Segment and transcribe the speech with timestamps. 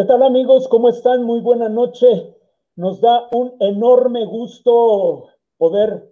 [0.00, 0.66] ¿Qué tal amigos?
[0.66, 1.24] ¿Cómo están?
[1.24, 2.34] Muy buena noche.
[2.74, 5.28] Nos da un enorme gusto
[5.58, 6.10] poder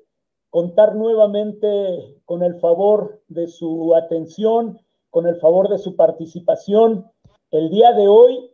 [0.50, 7.10] contar nuevamente con el favor de su atención, con el favor de su participación.
[7.50, 8.50] El día de hoy,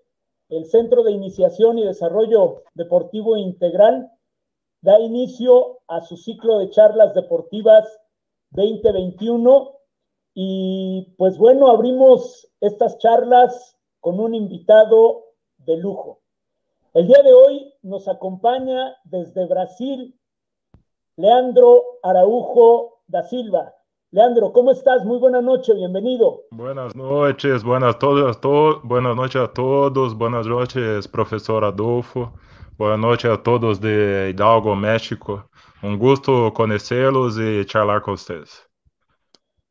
[0.50, 4.12] el Centro de Iniciación y Desarrollo Deportivo Integral
[4.82, 7.84] da inicio a su ciclo de charlas deportivas
[8.50, 9.72] 2021
[10.32, 15.23] y pues bueno, abrimos estas charlas con un invitado
[15.66, 16.20] de lujo.
[16.92, 20.18] El día de hoy nos acompaña desde Brasil
[21.16, 23.72] Leandro Araujo da Silva.
[24.10, 25.04] Leandro, ¿cómo estás?
[25.04, 26.42] Muy buena noche, bienvenido.
[26.50, 32.32] Buenas noches, buenas, todas, to buenas noches a todos, buenas noches, profesor Adolfo,
[32.78, 35.48] buenas noches a todos de Hidalgo, México.
[35.82, 38.68] Un gusto conocerlos y charlar con ustedes.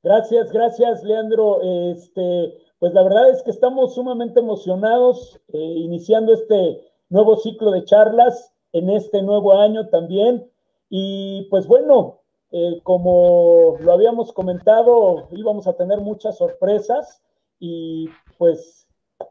[0.04, 1.62] Gracias, gracias, Leandro.
[1.92, 7.86] Este, pues la verdad es que estamos sumamente emocionados eh, iniciando este nuevo ciclo de
[7.86, 10.52] charlas en este nuevo año también.
[10.90, 12.20] Y pues bueno,
[12.52, 17.24] eh, como lo habíamos comentado, íbamos a tener muchas sorpresas
[17.58, 18.86] y pues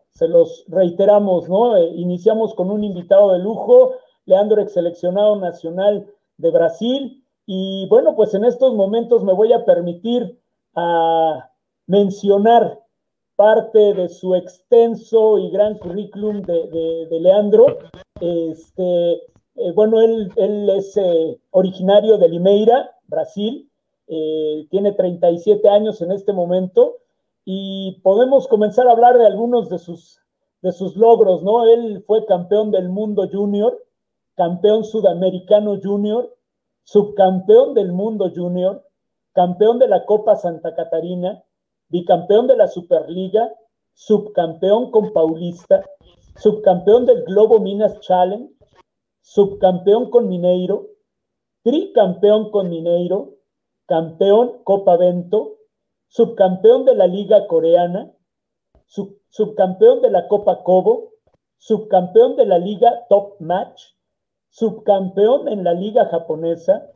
[0.08, 1.76] se los reiteramos, ¿no?
[1.76, 6.06] Eh, iniciamos con un invitado de lujo, Leandro, ex seleccionado nacional
[6.38, 7.22] de Brasil.
[7.44, 10.40] Y bueno, pues en estos momentos me voy a permitir
[10.74, 11.50] a
[11.86, 12.81] mencionar
[13.36, 17.78] parte de su extenso y gran currículum de, Leandro.
[18.20, 20.30] Este, eh, bueno, él,
[20.70, 23.70] es eh, originario de Limeira, Brasil,
[24.08, 26.98] eh, tiene 37 años en este momento
[27.44, 30.20] y podemos comenzar a hablar de algunos de sus,
[30.60, 31.64] de sus logros, ¿no?
[31.66, 33.82] Él fue campeón del mundo junior,
[34.36, 36.34] campeón sudamericano junior,
[36.84, 38.84] subcampeón del mundo junior,
[39.32, 41.42] campeón de la Copa Santa Catarina,
[41.92, 43.52] bicampeón de la Superliga,
[43.92, 45.84] subcampeón con Paulista,
[46.36, 48.50] subcampeón del Globo Minas Challenge,
[49.20, 50.88] subcampeón con Mineiro,
[51.62, 53.34] tricampeón con Mineiro,
[53.86, 55.58] campeón Copa Vento,
[56.08, 58.10] subcampeón de la Liga Coreana,
[59.28, 61.12] subcampeón de la Copa Cobo,
[61.58, 63.82] subcampeón de la Liga Top Match,
[64.48, 66.90] subcampeón en la Liga Japonesa,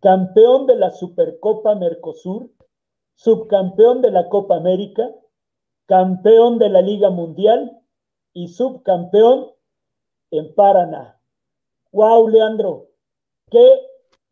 [0.00, 2.48] campeón de la Supercopa Mercosur,
[3.16, 5.08] subcampeón de la Copa América,
[5.86, 7.80] campeón de la Liga Mundial
[8.32, 9.50] y subcampeón
[10.30, 11.18] en Paraná.
[11.92, 12.88] ¡Wow, Leandro!
[13.50, 13.66] ¡Qué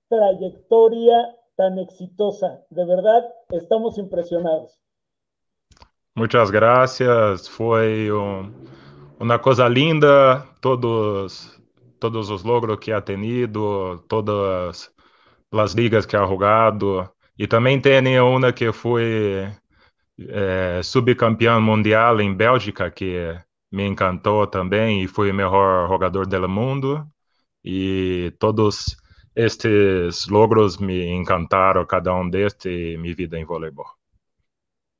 [0.08, 2.64] trayectoria tan exitosa!
[2.70, 4.80] De verdad, estamos impresionados.
[6.14, 7.48] Muchas gracias.
[7.48, 8.10] Fue
[9.18, 11.58] una cosa linda, todos,
[11.98, 14.94] todos los logros que ha tenido, todas
[15.50, 17.13] las ligas que ha jugado.
[17.38, 19.48] E também tem uma que foi
[20.28, 23.36] é, subcampeão mundial em Bélgica, que
[23.72, 27.04] me encantou também e foi o melhor jogador do mundo.
[27.64, 28.96] E todos
[29.34, 33.86] estes logros me encantaram, cada um destes, e minha vida em voleibol.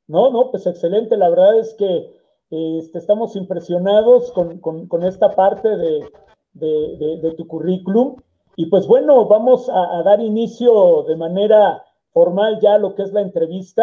[0.08, 1.16] No, no, pues excelente.
[1.16, 2.10] La verdad es que
[2.50, 6.10] este, estamos impresionados con, con esta parte de,
[6.52, 8.16] de, de, de, tu currículum.
[8.56, 11.82] Y pues bueno, vamos a, a dar inicio de manera
[12.14, 13.82] formal ya lo que es la entrevista.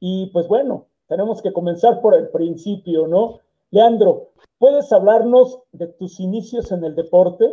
[0.00, 3.40] Y pues bueno, tenemos que comenzar por el principio, ¿no?
[3.70, 7.44] Leandro, ¿puedes hablarnos de tus inicios en el deporte?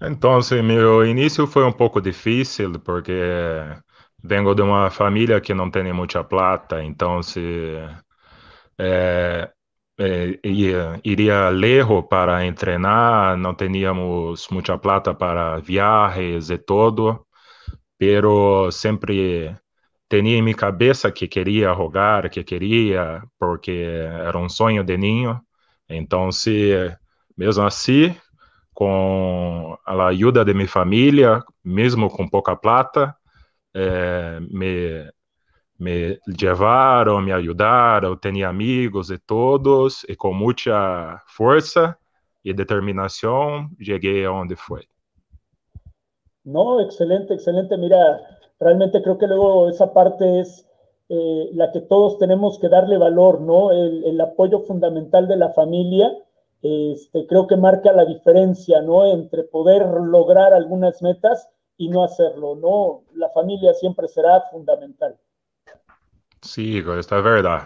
[0.00, 0.74] Entonces, mi
[1.10, 3.68] inicio fue un poco difícil porque
[4.22, 7.88] vengo de una familia que no tiene mucha plata, entonces
[8.78, 9.46] eh,
[9.98, 17.26] eh, iría lejos para entrenar, no teníamos mucha plata para viajes y todo
[18.00, 19.54] pero sempre
[20.10, 25.40] tinha em minha cabeça que queria jogar, que queria, porque era um sonho de ninho.
[25.88, 26.72] Então, se
[27.36, 28.16] mesmo assim,
[28.74, 33.14] com a ajuda de minha família, mesmo com pouca plata,
[33.74, 35.10] eh, me
[35.78, 41.96] me levaram, me ajudaram, tinha amigos e todos, e com muita força
[42.44, 44.89] e determinação, cheguei aonde foi.
[46.44, 47.76] No, excelente, excelente.
[47.76, 48.20] Mira,
[48.58, 50.66] realmente creo que luego esa parte es
[51.08, 53.72] eh, la que todos tenemos que darle valor, ¿no?
[53.72, 56.12] El, apoyo fundamental de la familia,
[56.62, 59.06] este, creo que marca la diferencia, ¿no?
[59.06, 63.02] Entre poder lograr algunas metas y no hacerlo, ¿no?
[63.14, 65.16] La familia siempre será fundamental.
[66.42, 67.62] Sí, esta es verdad.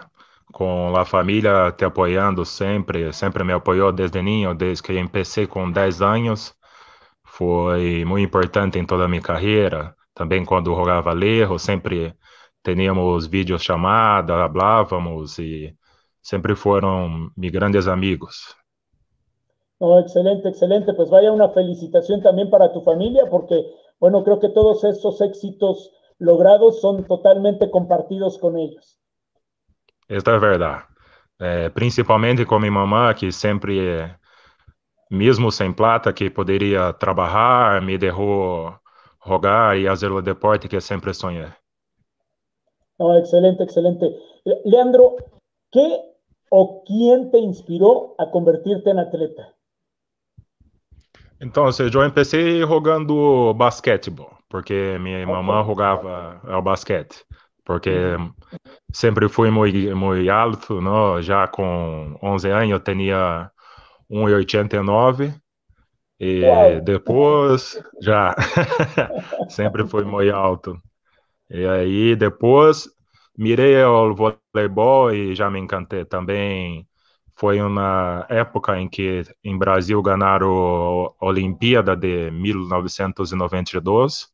[0.51, 5.73] Con la familia te apoyando siempre, siempre me apoyó desde niño, desde que empecé con
[5.73, 6.57] 10 años
[7.37, 9.93] foi muito importante em toda a minha carreira.
[10.13, 12.15] Também quando jogava Lerro, sempre
[12.63, 15.75] teníamos vídeos chamadas, falávamos e
[16.21, 18.55] sempre foram mis grandes amigos.
[19.81, 20.93] No, excelente, excelente.
[20.93, 23.65] Pues vaya una felicitación también para tu familia, porque,
[23.99, 28.97] bueno, creo que todos esos éxitos logrados son totalmente compartidos con ellos.
[30.07, 30.83] Esta é verdade.
[31.37, 34.09] É, principalmente com minha mamã, que sempre,
[35.09, 38.73] mesmo sem plata, que poderia trabalhar, me deixou
[39.25, 41.49] jogar e fazer o deporte que sempre sonhei.
[42.99, 44.05] No, excelente, excelente.
[44.63, 45.17] Leandro,
[45.71, 46.15] ¿qué
[46.49, 49.53] o quién te inspiró a convertirte en atleta?
[51.41, 57.25] Então, eu comecei jogando basquetebol, porque minha mamãe jogava o basquete,
[57.65, 58.15] porque
[58.93, 61.21] sempre fui muito, muito alto, não?
[61.21, 63.51] já com 11 anos eu tinha
[64.09, 65.33] 1,89
[66.19, 66.81] e Uau.
[66.81, 68.35] depois já
[69.49, 70.81] sempre fui muito alto.
[71.49, 72.89] E aí depois
[73.37, 76.87] mirei o voleibol e já me encantei também
[77.37, 84.29] foi uma época em que em Brasil ganharam a Olimpíada de 1992.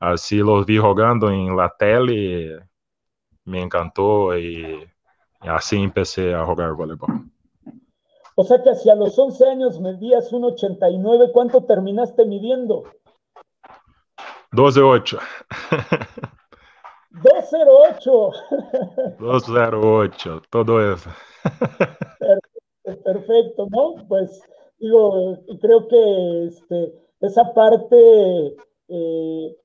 [0.00, 2.60] Assim, lo vi jogando em la tele,
[3.46, 4.88] me encantou e,
[5.44, 7.08] e assim comecei a jogar voleibol.
[8.40, 12.84] O sea que hacia los 11 años medías 1,89, ¿cuánto terminaste midiendo?
[14.52, 15.18] 12,8.
[17.20, 18.30] 208.
[19.18, 21.10] 208, todo eso.
[23.04, 24.06] Perfecto, ¿no?
[24.06, 24.40] Pues
[24.78, 28.56] digo, creo que este, esa parte
[28.86, 29.56] eh,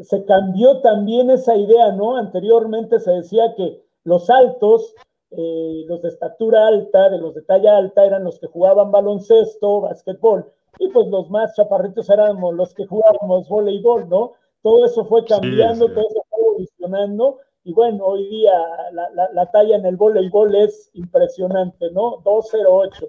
[0.00, 2.18] se cambió también esa idea, ¿no?
[2.18, 4.94] Anteriormente se decía que los altos,
[5.30, 9.82] eh, los de estatura alta, de los de talla alta, eran los que jugaban baloncesto,
[9.82, 14.32] básquetbol, y pues los más chaparritos éramos los que jugábamos voleibol, ¿no?
[14.62, 15.94] Todo eso fue cambiando, sí, sí.
[15.94, 18.52] todo eso fue evolucionando, y bueno, hoy día
[18.92, 22.22] la, la, la talla en el voleibol es impresionante, ¿no?
[22.24, 23.08] 208.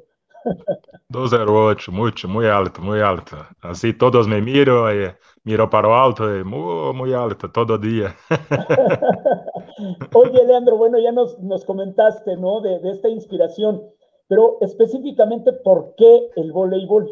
[1.09, 3.37] 208, mucho, muy alto, muy alto.
[3.61, 5.11] Así todos me miro y
[5.43, 8.15] miro para lo alto y muy, muy alto todo día.
[10.13, 12.61] Oye, Leandro, bueno, ya nos, nos comentaste, ¿no?
[12.61, 13.81] De, de, esta inspiración,
[14.27, 17.09] pero específicamente, ¿por qué el voleibol?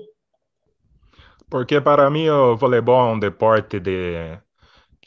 [1.50, 4.40] Porque para mí el voleibol es un deporte de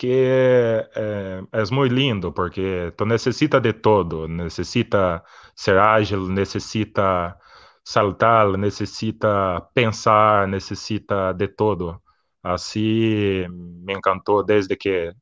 [0.01, 5.23] que é, é, muito lindo, porque tu necessita de todo, necessita
[5.55, 7.39] ser ágil, necessita
[7.85, 12.03] saltar, necessita pensar, necessita de todo.
[12.43, 15.13] Assim, me encantou desde que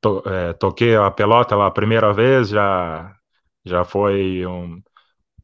[0.00, 3.14] to, é, toquei a pelota a primeira vez, já,
[3.64, 4.80] já foi um,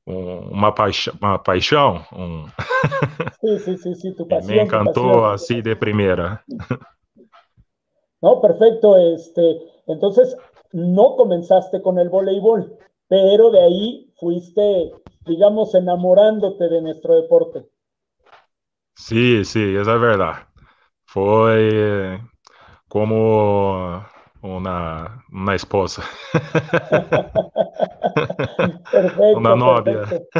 [0.06, 2.04] um, uma, paixão, uma paixão.
[2.12, 2.46] Um...
[3.58, 6.40] Sim, sim, sim, tu me encantou assim de primeira.
[8.22, 8.96] No, perfecto.
[8.96, 9.58] Este,
[9.88, 10.36] entonces,
[10.72, 12.78] no comenzaste con el voleibol,
[13.08, 14.92] pero de ahí fuiste,
[15.26, 17.66] digamos, enamorándote de nuestro deporte.
[18.94, 20.34] Sí, sí, esa es verdad.
[21.12, 22.20] Fue
[22.88, 24.04] como
[24.42, 26.02] una, una esposa.
[28.92, 29.38] perfecto.
[29.38, 30.00] Una novia.
[30.00, 30.38] Perfecto.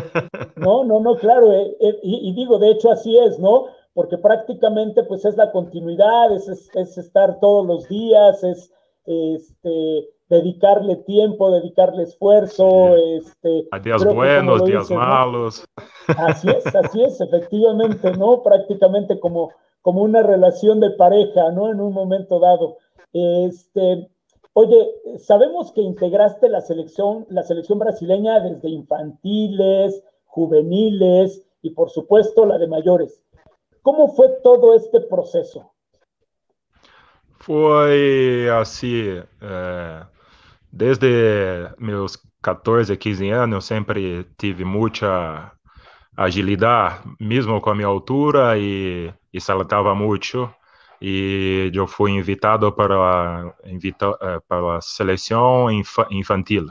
[0.56, 1.52] No, no, no, claro.
[1.52, 3.66] Eh, eh, y, y, digo, de hecho así es, ¿no?
[3.94, 8.72] porque prácticamente pues es la continuidad, es, es, es estar todos los días, es
[9.04, 12.94] este, dedicarle tiempo, dedicarle esfuerzo.
[12.94, 13.18] Sí.
[13.18, 15.64] Este, Hay días buenos, días dices, malos.
[16.08, 16.24] ¿no?
[16.24, 18.42] Así es, así es, efectivamente, ¿no?
[18.42, 19.50] Prácticamente como,
[19.82, 21.70] como una relación de pareja, ¿no?
[21.70, 22.78] En un momento dado.
[23.12, 24.08] Este,
[24.54, 32.46] oye, sabemos que integraste la selección, la selección brasileña desde infantiles, juveniles y por supuesto
[32.46, 33.22] la de mayores.
[33.82, 35.70] ¿Cómo fue todo este proceso?
[37.40, 40.06] Foi assim, é,
[40.72, 45.50] desde meus 14, 15 anos, eu sempre tive muita
[46.16, 50.52] agilidade, mesmo com a minha altura, e, e saltava muito.
[51.00, 54.16] E eu fui invitado para, invita,
[54.48, 55.68] para a seleção
[56.10, 56.66] infantil.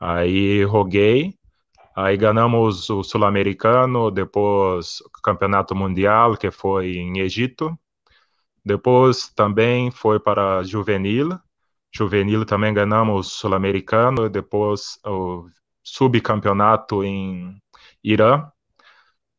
[0.00, 1.34] Aí joguei
[1.94, 7.78] Aí ganhamos o Sul-Americano, depois o Campeonato Mundial, que foi em Egito.
[8.64, 11.38] Depois também foi para Juvenil.
[11.94, 15.48] Juvenil também ganhamos o Sul-Americano, depois o
[15.82, 17.60] subcampeonato em
[18.04, 18.51] Irã.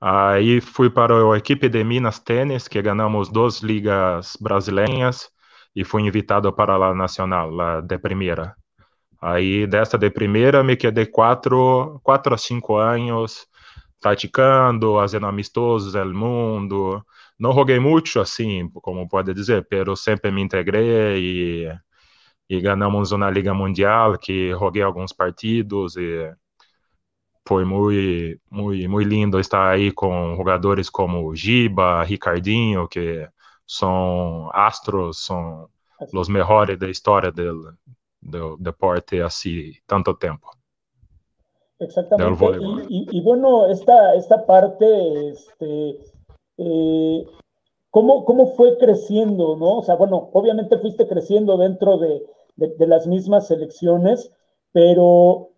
[0.05, 5.29] Aí fui para a equipe de Minas Tênis, que ganhamos duas ligas brasileiras,
[5.73, 8.53] e fui invitado para a Nacional, lá de primeira.
[9.21, 13.47] Aí dessa de primeira me quedei quatro, quatro a cinco anos
[14.01, 17.01] praticando, fazendo amistosos no mundo.
[17.39, 21.79] Não joguei muito assim, como pode dizer, pero sempre me integrei e,
[22.49, 26.29] e ganhamos uma liga mundial que joguei alguns partidos e
[27.47, 33.27] foi muito, muito, muito lindo estar aí com jogadores como Giba, Ricardinho, que
[33.67, 35.67] são astros, são
[36.13, 37.73] os melhores da história do,
[38.21, 40.49] do deporte assim tanto tempo.
[41.79, 42.45] Exactamente.
[42.87, 45.99] Y, y, y, bueno, esta, esta parte, este,
[46.57, 47.25] eh,
[47.89, 49.79] ¿cómo, ¿cómo, fue creciendo, no?
[49.79, 54.31] O sea, bueno, obviamente fuiste creciendo dentro de, de, de, las mismas selecciones,
[54.71, 55.52] pero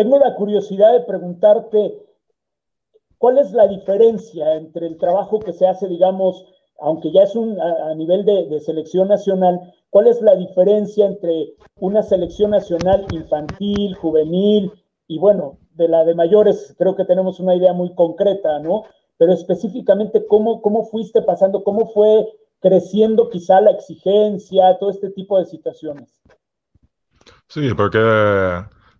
[0.00, 2.06] tengo la curiosidad de preguntarte,
[3.18, 6.46] ¿cuál es la diferencia entre el trabajo que se hace, digamos,
[6.80, 11.52] aunque ya es un, a, nivel de, de selección nacional, ¿cuál es la diferencia entre
[11.80, 14.72] una selección nacional infantil, juvenil,
[15.06, 18.84] y bueno, de la de mayores creo que tenemos una idea muy concreta, ¿no?
[19.18, 22.26] Pero específicamente, ¿cómo, cómo fuiste pasando, cómo fue
[22.60, 26.22] creciendo quizá la exigencia, todo este tipo de situaciones?
[27.48, 27.98] Sí, porque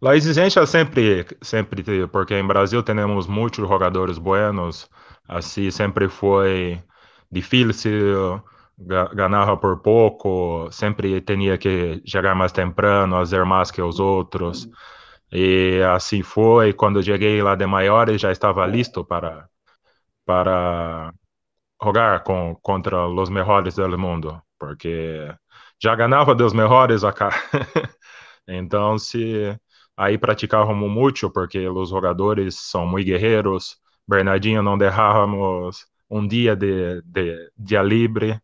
[0.01, 4.91] la exigencia siempre, siempre, porque en Brasil tenemos muchos jugadores buenos,
[5.29, 6.83] así siempre fue
[7.31, 8.41] difícil,
[8.77, 13.83] ganaba por poco, siempre tenía que llegar más temprano, hacer más que.
[13.83, 14.73] Mm -hmm.
[15.33, 16.73] E assim foi.
[16.73, 19.49] Quando cheguei lá de maiores, já estava listo para,
[20.27, 21.13] para
[21.83, 25.33] jogar com, contra os melhores do mundo, porque
[25.83, 27.31] já ganhava dos melhores acá.
[28.49, 29.59] então, se
[30.01, 33.79] aí praticávamos muito, porque os jogadores são muito guerreiros.
[34.09, 38.41] Bernardinho não deixávamos um dia de, de dia livre.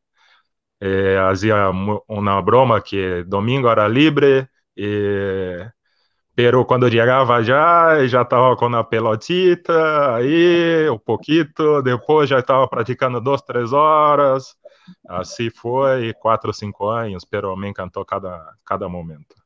[0.80, 1.70] Eh, fazia
[2.08, 5.66] uma broma que domingo era livre e
[6.36, 11.48] Pero quando chegava já, já estava com a pelotita, aí um pouquinho,
[11.84, 14.56] depois já estava praticando duas, três horas.
[15.08, 19.45] Assim foi, quatro, cinco anos, pero me encantou cada, cada momento.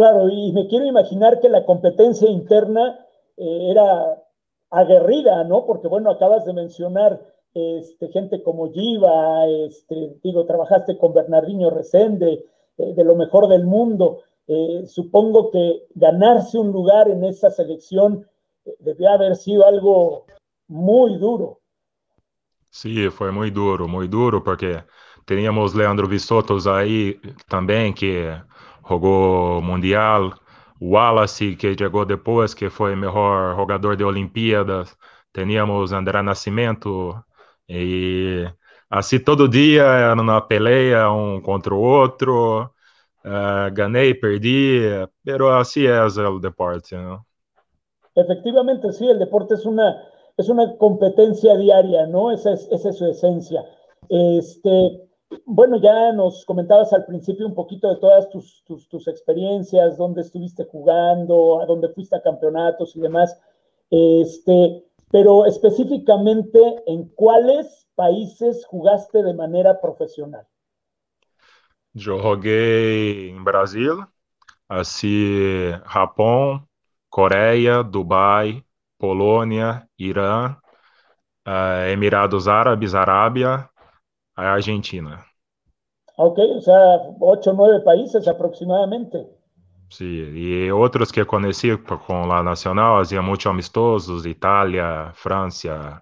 [0.00, 2.98] Claro, y me quiero imaginar que la competencia interna
[3.36, 4.16] eh, era
[4.70, 5.66] aguerrida, ¿no?
[5.66, 7.20] Porque, bueno, acabas de mencionar
[7.52, 12.46] este, gente como Giva, este, digo, trabajaste con Bernardino Resende,
[12.78, 14.22] eh, de lo mejor del mundo.
[14.46, 18.26] Eh, supongo que ganarse un lugar en esa selección
[18.78, 20.24] debía haber sido algo
[20.66, 21.60] muy duro.
[22.70, 24.82] Sí, fue muy duro, muy duro, porque
[25.26, 28.34] teníamos Leandro Visotos ahí también, que
[28.98, 30.34] jugó Mundial,
[30.80, 34.96] Wallace, que llegó después, que fue mejor jugador de Olimpíadas,
[35.32, 37.26] teníamos André Nascimento,
[37.68, 38.44] y
[38.88, 42.74] así todo día era una pelea un contra otro,
[43.22, 44.80] Uh, gané, perdí,
[45.22, 47.26] pero así es el deporte, ¿no?
[48.14, 49.94] Efectivamente, sí, el deporte es una,
[50.38, 52.32] es una competencia diaria, ¿no?
[52.32, 53.62] Esa es, esa es su esencia.
[54.08, 55.09] Este,
[55.46, 60.22] bueno, ya nos comentabas al principio un poquito de todas tus, tus, tus, experiencias, dónde
[60.22, 63.40] estuviste jugando, a dónde fuiste a campeonatos y demás.
[63.90, 70.46] Este, pero específicamente, ¿en cuáles países jugaste de manera profesional?
[71.94, 74.04] Joguei em Brasil,
[74.68, 76.64] assim, Japão,
[77.08, 78.64] Coreia, Dubai,
[78.96, 80.56] Polônia, Irã,
[81.46, 83.68] uh, Emirados Árabes, Arábia,
[84.36, 85.24] a Argentina.
[86.16, 86.76] Ok, o sea,
[87.20, 89.26] ocho o nueve países aproximadamente.
[89.90, 96.00] Sim, e outros que conheci com la Nacional, fazia muito amistosos, Itália, França,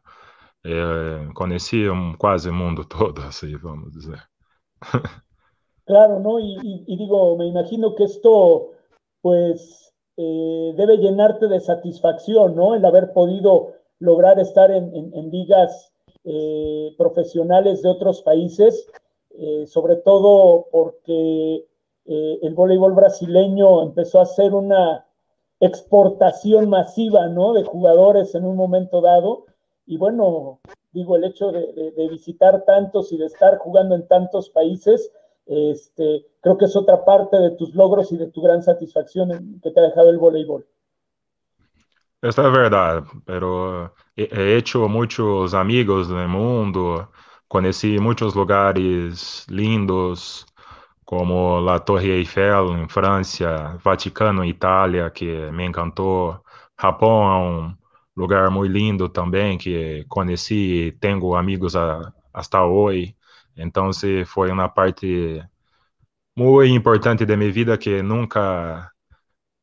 [0.64, 4.20] eh, conheci um, quase o mundo todo, assim, vamos dizer.
[5.86, 6.38] Claro, ¿no?
[6.38, 8.72] Y, y, y, digo, me imagino que esto,
[9.22, 12.74] pues, eh, debe llenarte de satisfacción, ¿no?
[12.74, 15.92] El haber podido lograr estar en, en, en ligas
[16.24, 18.86] eh, profesionales de otros países,
[19.30, 21.66] eh, sobre todo porque
[22.04, 25.06] eh, el voleibol brasileño empezó a ser una
[25.60, 27.52] exportación masiva, ¿no?
[27.52, 29.46] De jugadores en un momento dado.
[29.86, 30.60] Y bueno,
[30.92, 35.10] digo, el hecho de, de, de visitar tantos y de estar jugando en tantos países,
[35.48, 39.70] Este, creo que es otra parte de tus logros y de tu gran satisfacción que
[39.70, 40.66] te ha dejado el voleibol.
[42.20, 47.12] Esta es verdad, pero he hecho muchos amigos del mundo,
[47.46, 50.44] conocí muchos lugares lindos,
[51.04, 56.44] como la Torre Eiffel en Francia, Vaticano en Italia, que me encantó,
[56.76, 57.78] Japón es un
[58.16, 63.16] lugar muy lindo también que conocí y tengo amigos a, hasta hoy.
[63.54, 65.48] Entonces fue una parte
[66.36, 68.94] muy importante de mi vida que nunca,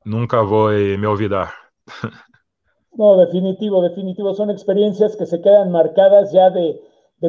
[0.06, 1.50] nunca voy a me olvidar.
[2.98, 4.34] No, definitivo, definitivo.
[4.34, 6.82] Son experiencias que se quedan marcadas ya de,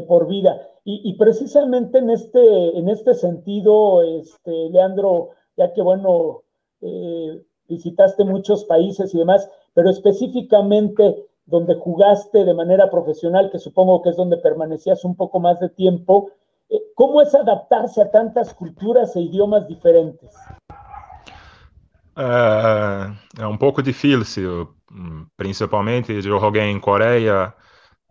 [0.06, 0.60] por vida.
[0.84, 6.42] Y, y, precisamente en este, en este sentido, este, Leandro, ya que bueno,
[6.80, 14.02] eh, visitaste muchos países y demás, pero específicamente donde jugaste de manera profesional, que supongo
[14.02, 16.30] que es donde permanecías un poco más de tiempo,
[16.68, 20.34] eh, ¿cómo es adaptarse a tantas culturas e idiomas diferentes?
[22.18, 24.74] É, é um pouco difícil,
[25.36, 27.52] principalmente eu joguei em Coreia,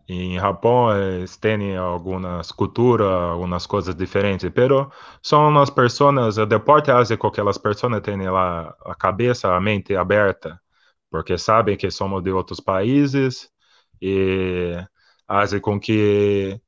[0.08, 4.90] em Japão, eles têm algumas culturas, algumas coisas diferentes, pero
[5.22, 9.96] são as pessoas, o deporte com que as pessoas tenham lá a cabeça, a mente
[9.96, 10.60] aberta,
[11.10, 13.50] porque sabem que somos de outros países
[14.02, 14.74] e
[15.26, 16.60] faz com que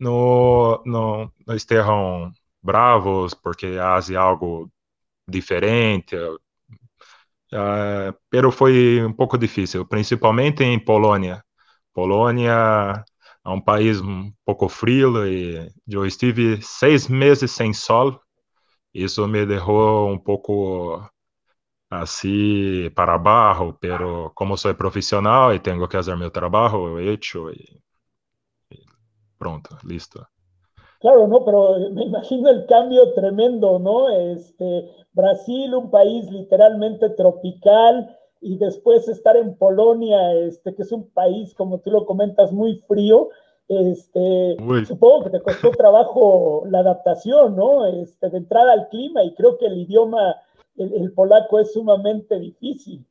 [0.00, 2.32] não, não, não estejam
[2.62, 4.70] bravos porque fazem algo
[5.28, 6.16] diferente,
[7.54, 11.40] Uh, pero foi um pouco difícil, principalmente em Polônia.
[11.92, 13.04] Polônia
[13.44, 18.20] é um país um pouco frio e eu estive seis meses sem sol.
[18.92, 21.08] Isso me deixou um pouco
[21.88, 27.50] assim para baixo, pero como sou profissional e tenho que fazer meu trabalho, eu hecho
[27.50, 27.80] e,
[28.72, 28.82] e
[29.38, 30.26] pronto, listo.
[31.00, 34.08] Claro, no, pero me imagino el cambio tremendo, ¿no?
[34.08, 41.08] Este, Brasil, un país literalmente tropical, y después estar en Polonia, este, que es un
[41.10, 43.30] país, como tú lo comentas, muy frío,
[43.68, 44.56] este,
[44.86, 47.86] supongo que te costó trabajo la adaptación, ¿no?
[47.86, 50.36] Este, de entrada al clima, y creo que el idioma,
[50.76, 53.06] el, polaco es sumamente difícil.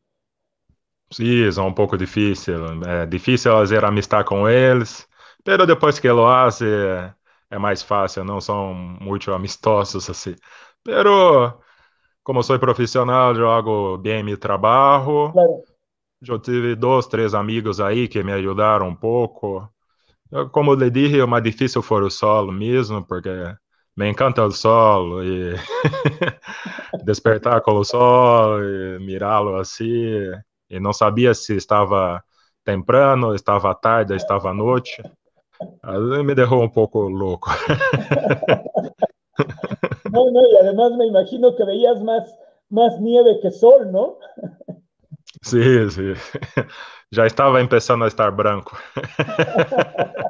[1.10, 2.56] Sí, es un poco difícil,
[2.88, 5.08] es difícil hacer amistad con ellos,
[5.44, 6.66] pero después que lo hace
[7.50, 10.36] é mais fácil, não são muito amistosos assim.
[10.84, 11.60] Pero,
[12.24, 15.32] como sou profissional, jogo bem meu trabalho.
[15.32, 15.64] Claro.
[16.26, 19.68] Eu tive dois, três amigos aí que me ajudaram um pouco.
[20.32, 23.30] Eu, como lhe disse, o mais difícil foi o solo mesmo, porque
[23.96, 25.56] me encanta o sol e
[27.04, 30.32] despertar com o sol e mirá-lo assim.
[30.70, 32.24] E não sabia se estava
[32.64, 35.04] temprano, estava tarde, estava noite.
[36.24, 37.50] me dejó un poco loco.
[40.14, 42.38] No, no, y además me imagino que veías más,
[42.70, 44.20] más nieve que sol, ¿no?
[45.42, 46.14] Sí, sí.
[47.10, 48.78] Ya estaba empezando a estar blanco.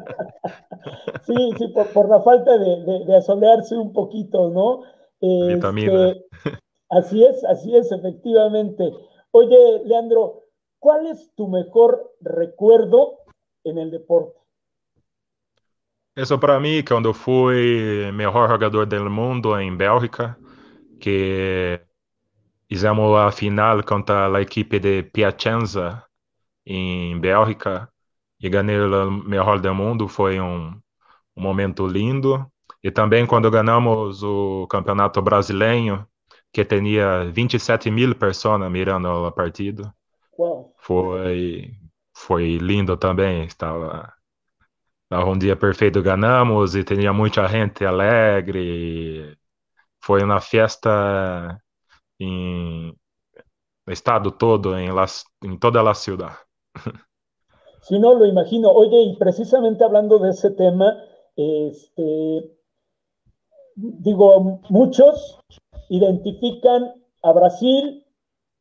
[1.26, 4.84] Sí, sí, por, la falta de, de, asolearse un poquito, ¿no?
[5.22, 6.26] Este,
[6.90, 8.92] así es, así es, efectivamente.
[9.32, 10.44] Oye, Leandro,
[10.80, 13.20] ¿cuál es tu mejor recuerdo
[13.64, 14.38] en el deporte?
[16.16, 20.38] Isso para mim, quando fui melhor jogador do mundo em Bélgica,
[21.00, 21.82] que
[22.70, 26.04] fizemos a final contra a equipe de Piacenza
[26.66, 27.90] em Bélgica
[28.40, 30.80] e ganhei o melhor do mundo, foi um,
[31.36, 32.46] um momento lindo.
[32.84, 36.08] E também quando ganhamos o campeonato brasileiro,
[36.52, 39.92] que tinha 27 mil pessoas mirando a partida.
[40.78, 41.72] Foi,
[42.16, 43.46] foi lindo também.
[43.46, 44.14] Estava
[45.12, 49.38] um dia perfeito ganhamos e tinha muita gente alegre.
[50.02, 51.60] Foi uma festa
[52.20, 52.96] em
[53.88, 56.38] estado todo, em, las, em toda a cidade.
[57.84, 58.72] Sí, no, lo imagino.
[58.72, 61.04] Oye, y precisamente hablando de ese tema,
[61.36, 62.50] este,
[63.76, 65.38] digo, muchos
[65.90, 68.06] identifican a Brasil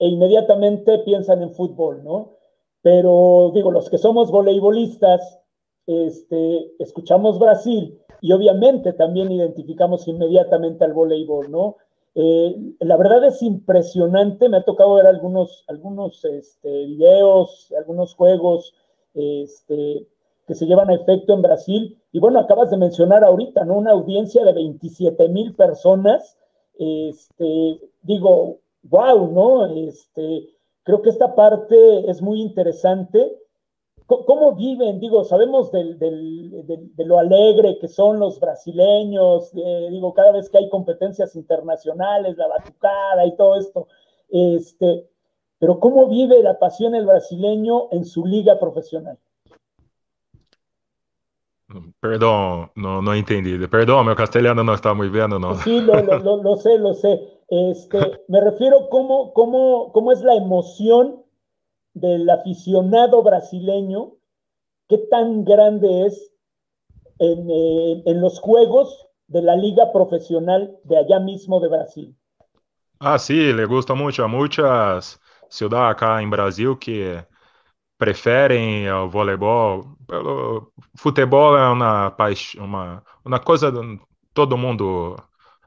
[0.01, 2.39] e inmediatamente piensan en fútbol, ¿no?
[2.83, 5.42] Pero digo, los que somos voleibolistas,
[5.87, 11.77] este, escuchamos Brasil y obviamente también identificamos inmediatamente al voleibol, ¿no?
[12.15, 18.75] Eh, la verdad es impresionante, me ha tocado ver algunos, algunos este, videos, algunos juegos
[19.15, 20.07] este,
[20.47, 21.99] que se llevan a efecto en Brasil.
[22.13, 23.75] Y bueno, acabas de mencionar ahorita, ¿no?
[23.75, 26.37] Una audiencia de 27 mil personas.
[28.03, 29.69] Digo, wow, ¿no?
[30.85, 33.42] Creo que esta parte es muy interesante
[34.27, 35.01] ¿Cómo viven?
[35.01, 41.35] Digo, sabemos de lo alegre que son los brasileños, digo, cada vez que hay competencias
[41.37, 43.89] internacionales, la batucada y todo esto,
[44.29, 45.07] este,
[45.59, 49.19] pero ¿cómo vive la pasión el brasileño en su liga profesional?
[52.01, 53.57] Perdón, no, no entendí.
[53.67, 55.55] Perdón, mi castellano no está muy bien, ¿no?
[55.57, 57.41] Sí, lo, sé, lo sé.
[57.49, 57.99] Este,
[58.29, 61.22] me refiero cómo, cómo, cómo es la emoción
[61.95, 64.15] del aficionado brasileño,
[64.89, 66.33] qué tan grande es
[67.19, 72.17] eh, en, los juegos de la liga profesional de allá mismo de Brasil.
[72.99, 77.25] Ah, sí, le gusta mucho a muchas ciudades acá en Brasil que
[77.97, 79.97] preferem o voleibol.
[80.07, 82.15] Pelo futebol é uma,
[82.59, 83.73] uma, uma coisa
[84.35, 85.17] todo mundo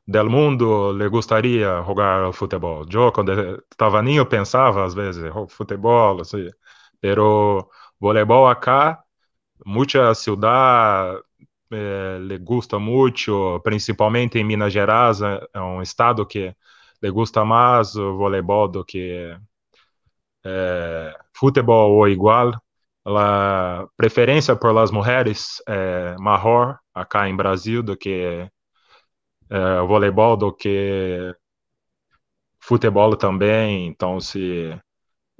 [0.07, 2.85] del mundo le gostaria jogar futebol.
[2.91, 6.49] Eu, quando estava ninho, pensava às vezes, oh, futebol, assim.
[7.01, 9.03] pero voleibol acá,
[9.65, 11.19] mucha ciudad
[11.71, 16.55] eh, le gusta mucho, principalmente en Minas Gerais, é um estado que
[17.01, 19.37] le gusta más voleibol do que
[20.43, 22.53] eh, futebol ou igual.
[23.07, 28.49] A preferência por las mujeres é maior acá em Brasil do que
[29.49, 31.35] eh, voleibol, do que
[32.59, 33.87] futebol também.
[33.87, 34.77] Então, se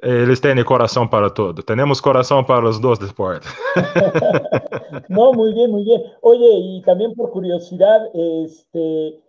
[0.02, 1.64] eles têm coração para tudo.
[1.64, 3.50] Temos coração para os dois deportes.
[5.10, 6.02] no, muy bien, muy bien.
[6.22, 9.20] Oye, y también por curiosidad, este,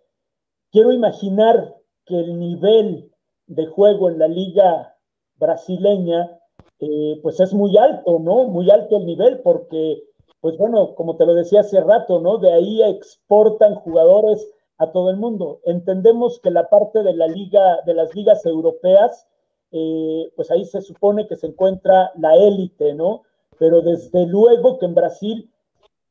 [0.72, 3.10] quiero imaginar que el nivel
[3.46, 4.94] de juego en la liga
[5.36, 6.38] brasileña,
[6.80, 8.44] eh, pues es muy alto, ¿no?
[8.44, 10.02] Muy alto el nivel, porque,
[10.40, 12.38] pues bueno, como te lo decía hace rato, ¿no?
[12.38, 14.46] De ahí exportan jugadores
[14.78, 15.60] a todo el mundo.
[15.64, 19.26] Entendemos que la parte de la liga, de las ligas europeas,
[19.72, 23.22] eh, pues ahí se supone que se encuentra la élite, ¿no?
[23.58, 25.50] Pero desde luego que en Brasil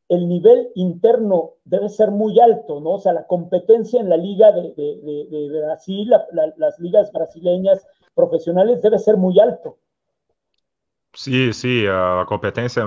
[0.09, 2.91] el nivel interno debe ser muy alto, ¿no?
[2.91, 6.11] O sea, la competencia en la liga de, Brasil,
[6.57, 9.77] las ligas brasileñas profesionales debe ser muy alto.
[11.13, 12.83] Sí, sí, la competencia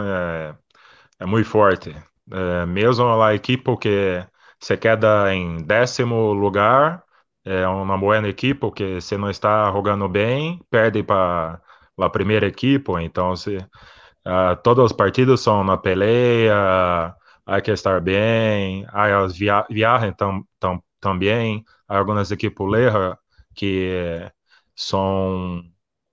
[1.19, 1.95] es muy fuerte.
[2.31, 4.23] Eh, mesmo equipo que
[4.61, 7.05] se queda em décimo lugar,
[7.44, 11.61] é uma boa equipe que se não está jogando bem, perde para
[11.99, 17.14] a primeira equipe, então se uh, todos os partidos são na peleia,
[17.47, 23.16] há que estar bem, há as via viagens tam, tam, também, há algumas equipes lejas
[23.55, 24.31] que
[24.77, 25.62] são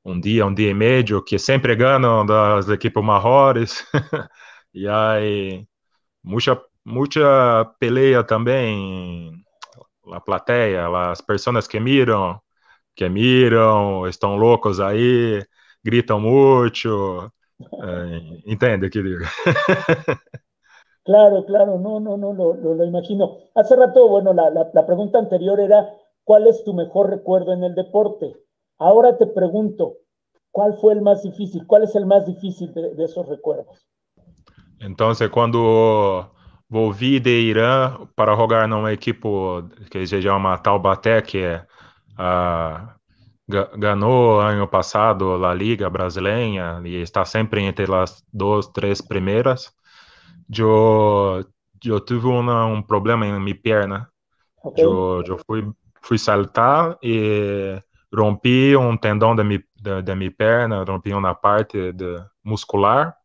[0.06, 3.86] um dia, um dia e meio, que sempre ganham das equipes maiores,
[4.74, 5.68] e aí
[6.24, 9.32] muita mucha pelea também,
[10.12, 12.40] a plateia, as pessoas que miram,
[12.96, 15.44] que miram, estão loucos aí,
[15.84, 19.24] gritam muito, eh, entende que digo?
[21.06, 23.38] Claro, claro, no, no, no, lo, lo, lo imagino.
[23.54, 25.88] Hace rato, bueno, la, la, la, pregunta anterior era,
[26.24, 28.36] ¿cuál es tu mejor recuerdo en el deporte?
[28.80, 29.98] Ahora te pregunto,
[30.50, 31.68] ¿cuál fue el más difícil?
[31.68, 33.86] ¿Cuál es el más difícil de, de esos recuerdos?
[34.80, 36.32] Entonces, cuando
[36.70, 39.28] volvi de Irã para jogar numa equipe
[39.90, 42.96] que se chama Taubaté, que uh,
[43.78, 49.72] ganhou ano passado a Liga Brasileira e está sempre entre as duas, três primeiras.
[50.56, 51.46] Eu,
[51.84, 54.10] eu tive uma, um problema em minha perna.
[54.64, 54.84] Okay.
[54.84, 57.80] Eu, eu fui, fui saltar e
[58.14, 63.16] rompi um tendão da minha, da, da minha perna, rompi uma parte de, muscular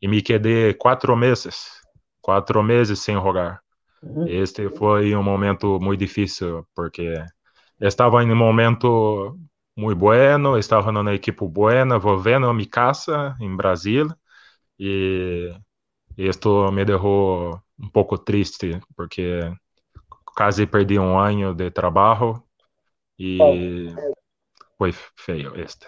[0.00, 1.76] e me quedei quatro meses
[2.26, 3.60] quatro meses sem jogar.
[4.02, 4.26] Uhum.
[4.26, 7.14] Este foi um momento muito difícil, porque
[7.80, 9.38] estava em um momento
[9.76, 14.08] muito bueno, estava numa equipe buena, volvendo a minha casa em Brasil,
[14.76, 15.54] e
[16.18, 19.38] isto me deixou um pouco triste, porque
[20.36, 22.42] quase perdi um ano de trabalho
[23.16, 23.86] e
[24.76, 25.86] foi feio este.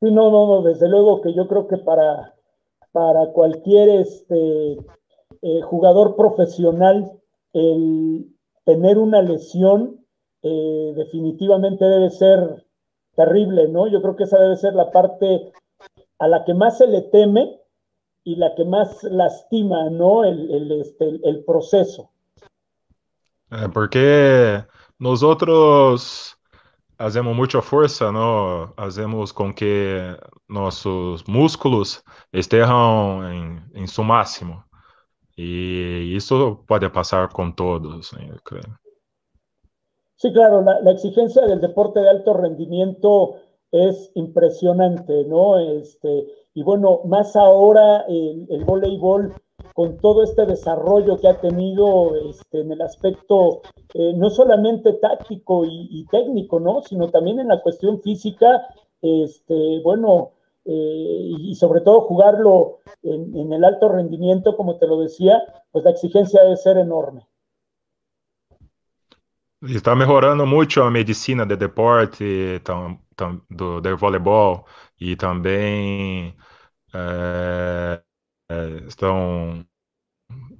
[0.00, 2.34] Sí, no, no, no, desde luego que yo creo que para
[2.92, 4.72] para cualquier este,
[5.42, 7.10] eh, jugador profesional
[7.52, 8.26] el
[8.64, 10.04] tener una lesión
[10.42, 12.66] eh, definitivamente debe ser
[13.14, 13.88] terrible, ¿no?
[13.88, 15.52] Yo creo que esa debe ser la parte
[16.18, 17.60] a la que más se le teme
[18.24, 20.24] y la que más lastima, ¿no?
[20.24, 22.10] El, este, proceso.
[23.50, 24.64] Eh, porque
[24.98, 26.38] nosotros
[27.02, 28.72] hacemos mucha fuerza, ¿no?
[28.76, 30.16] Hacemos con que
[30.48, 34.64] nuestros músculos estén en, en su máximo.
[35.34, 38.36] Y eso puede pasar con todos, ¿no?
[38.44, 38.78] creo.
[40.16, 43.36] Sí, claro, la, exigencia del deporte de alto rendimiento
[43.72, 45.58] es impresionante, ¿no?
[45.58, 49.34] Este, y bueno, más ahora el voleibol
[49.74, 53.62] con todo este desarrollo que ha tenido este, en el aspecto
[53.94, 56.82] eh, no solamente táctico y, técnico, ¿no?
[56.82, 58.66] Sino también en la cuestión física,
[59.00, 60.32] este, bueno,
[60.64, 65.90] eh, y sobre todo jugarlo en, el alto rendimiento, como te lo decía, pues la
[65.90, 67.26] exigencia debe ser enorme.
[69.62, 72.60] Está mejorando mucho la medicina de deporte,
[73.48, 74.62] del voleibol,
[74.98, 76.34] y también
[76.92, 78.00] eh,
[78.52, 79.64] eh, estão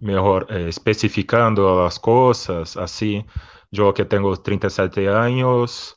[0.00, 3.24] melhor eh, especificando as coisas, assim,
[3.72, 5.96] eu que tenho 37 anos,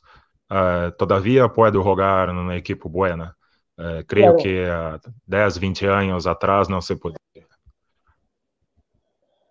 [0.50, 3.34] uh, todavia posso jogar numa equipe buena.
[3.78, 4.42] Uh, creio claro.
[4.42, 7.18] que há 10, 20 anos atrás não se podia.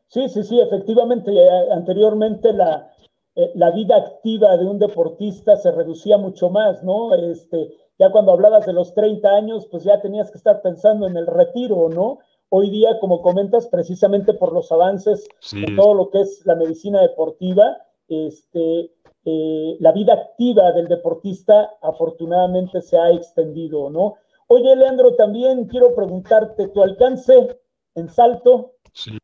[0.08, 2.89] Sí, sí, sí, efectivamente, eh, anteriormente la,
[3.36, 7.13] eh, la vida activa de un deportista se reducía mucho más, ¿no?
[7.13, 11.17] Este, ya cuando hablabas de los 30 años, pues ya tenías que estar pensando en
[11.17, 12.19] el retiro, ¿no?
[12.49, 17.01] Hoy día, como comentas, precisamente por los avances de todo lo que es la medicina
[17.01, 17.77] deportiva,
[18.08, 18.91] este,
[19.25, 24.15] eh, la vida activa del deportista afortunadamente se ha extendido, ¿no?
[24.47, 27.60] Oye, Leandro, también quiero preguntarte, ¿tu alcance
[27.95, 28.73] en salto?
[28.93, 29.17] Sí.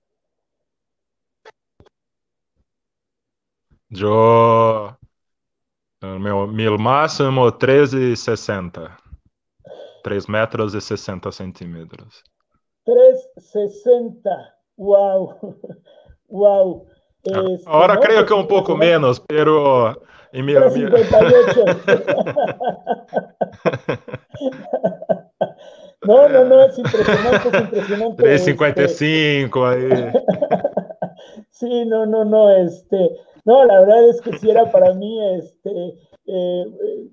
[3.89, 4.97] Yo,
[6.01, 8.97] mi máximo 13,60.
[10.01, 12.23] 3 metros y 60 centímetros.
[12.85, 14.53] 3,60.
[14.77, 15.57] Wow.
[16.27, 16.87] wow.
[17.23, 21.65] Este, Ahora creo que un poco menos, pero en mi, 358.
[26.03, 28.23] no, no, no, es impresionante, es impresionante.
[28.23, 29.95] 355 este...
[29.95, 30.13] ahí.
[31.51, 33.11] sí, no, no, no, este,
[33.45, 36.65] no, la verdad es que sí era para mí, este, eh,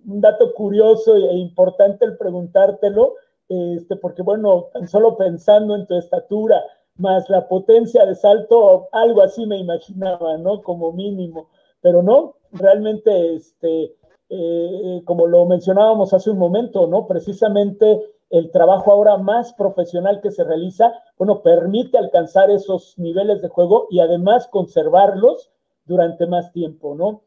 [0.07, 3.14] un dato curioso e importante el preguntártelo,
[3.48, 6.62] este, porque bueno, solo pensando en tu estatura,
[6.96, 10.62] más la potencia de salto, algo así me imaginaba, ¿no?
[10.62, 11.48] Como mínimo,
[11.80, 13.94] pero no, realmente, este,
[14.28, 17.06] eh, como lo mencionábamos hace un momento, ¿no?
[17.06, 23.48] Precisamente el trabajo ahora más profesional que se realiza, bueno, permite alcanzar esos niveles de
[23.48, 25.50] juego y además conservarlos
[25.87, 27.22] durante más tiempo, ¿no?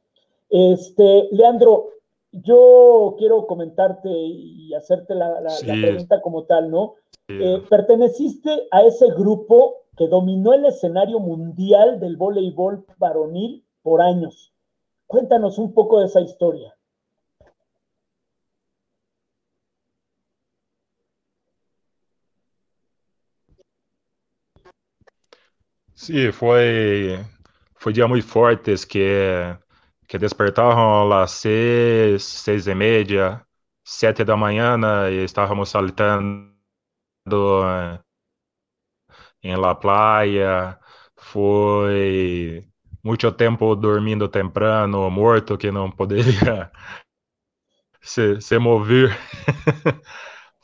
[0.50, 1.88] Este, Leandro,
[2.32, 6.96] yo quiero comentarte y hacerte la, pregunta como tal, ¿no?
[7.28, 14.54] Eh, perteneciste a ese grupo que dominó el escenario mundial del voleibol varonil por años.
[15.08, 16.76] Cuéntanos un poco de esa historia.
[25.94, 27.20] Sí, fue,
[27.76, 29.56] fue día muy fuertes que,
[30.12, 33.48] que despertaron a las seis, seis y media,
[33.82, 36.54] siete de la mañana y estábamos saltando
[39.42, 40.80] en la playa.
[41.16, 42.64] Foi
[43.04, 46.72] muito tempo dormindo temprano, morto, que não poderia
[48.02, 49.18] se, se mover.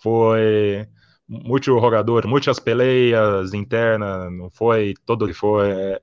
[0.02, 0.88] foi
[1.28, 6.00] muito jogador, muitas peleias internas, não foi todo que foi.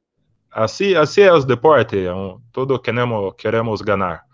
[0.54, 1.98] Assim, assim é os deportes,
[2.52, 4.24] todo queremos, queremos ganhar.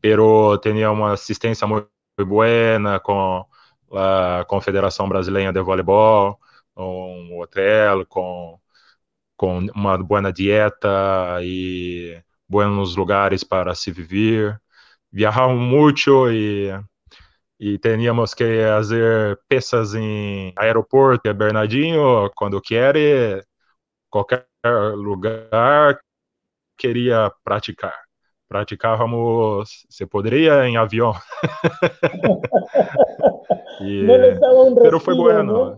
[0.00, 1.88] Pero tinha uma assistência muito
[2.26, 3.46] boa com
[3.94, 6.38] a Confederação Brasileira de Voleibol,
[6.76, 8.58] um hotel com,
[9.36, 10.88] com uma boa dieta
[11.42, 14.60] e bons lugares para se viver.
[15.12, 16.70] Viajamos muito e,
[17.60, 23.44] e teníamos que fazer peças em aeroporto, Bernardinho, quando quer,
[24.10, 26.00] qualquer lugar
[26.76, 27.94] queria praticar.
[28.48, 31.14] Praticávamos, se poderia em avião.
[33.80, 35.76] Y, no les daba un pero fue bueno.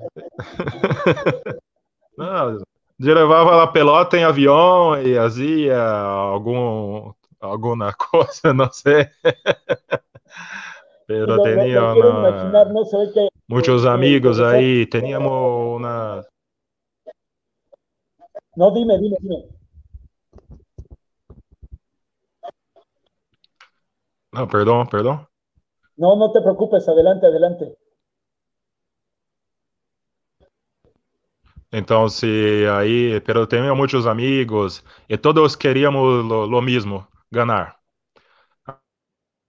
[2.16, 2.56] ¿no?
[2.56, 2.64] no,
[2.98, 9.08] yo levava a pelota em avião e fazia algum, alguma coisa, não sei.
[11.06, 12.70] Pero no, tenía no, no una, imaginar,
[18.56, 19.44] No, dime, dime, dime.
[24.32, 25.26] No, perdón, perdón.
[26.02, 27.72] No, no te preocupes, adelante, adelante.
[31.72, 37.76] Então, se aí, pero tenho muitos amigos e todos queríamos lo, lo mismo, ganhar.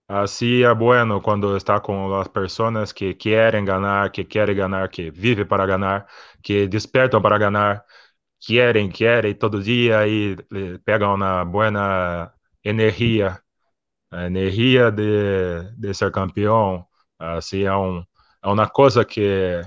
[0.08, 5.10] Assim é bueno quando está com as pessoas que querem ganhar, que querem ganhar, que
[5.10, 6.06] vivem para ganhar,
[6.42, 7.84] que despertam para ganhar,
[8.46, 10.36] querem, querem todo dia e
[10.84, 12.32] pegam uma boa
[12.64, 13.40] energia,
[14.10, 16.86] a energia de, de ser campeão.
[17.18, 18.04] Assim é, um,
[18.42, 19.62] é uma coisa que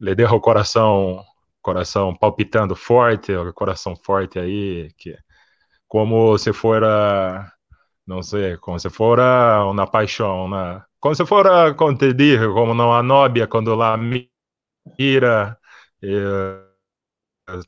[0.00, 1.24] le deja o coração,
[1.62, 5.16] coração palpitando forte, o coração forte aí, que
[5.88, 7.52] como se fora,
[8.06, 12.72] não sei, como se fora uma paixão, uma, como se fora, como te digo, como
[12.72, 13.96] uma nóbia quando lá
[14.98, 15.58] mira,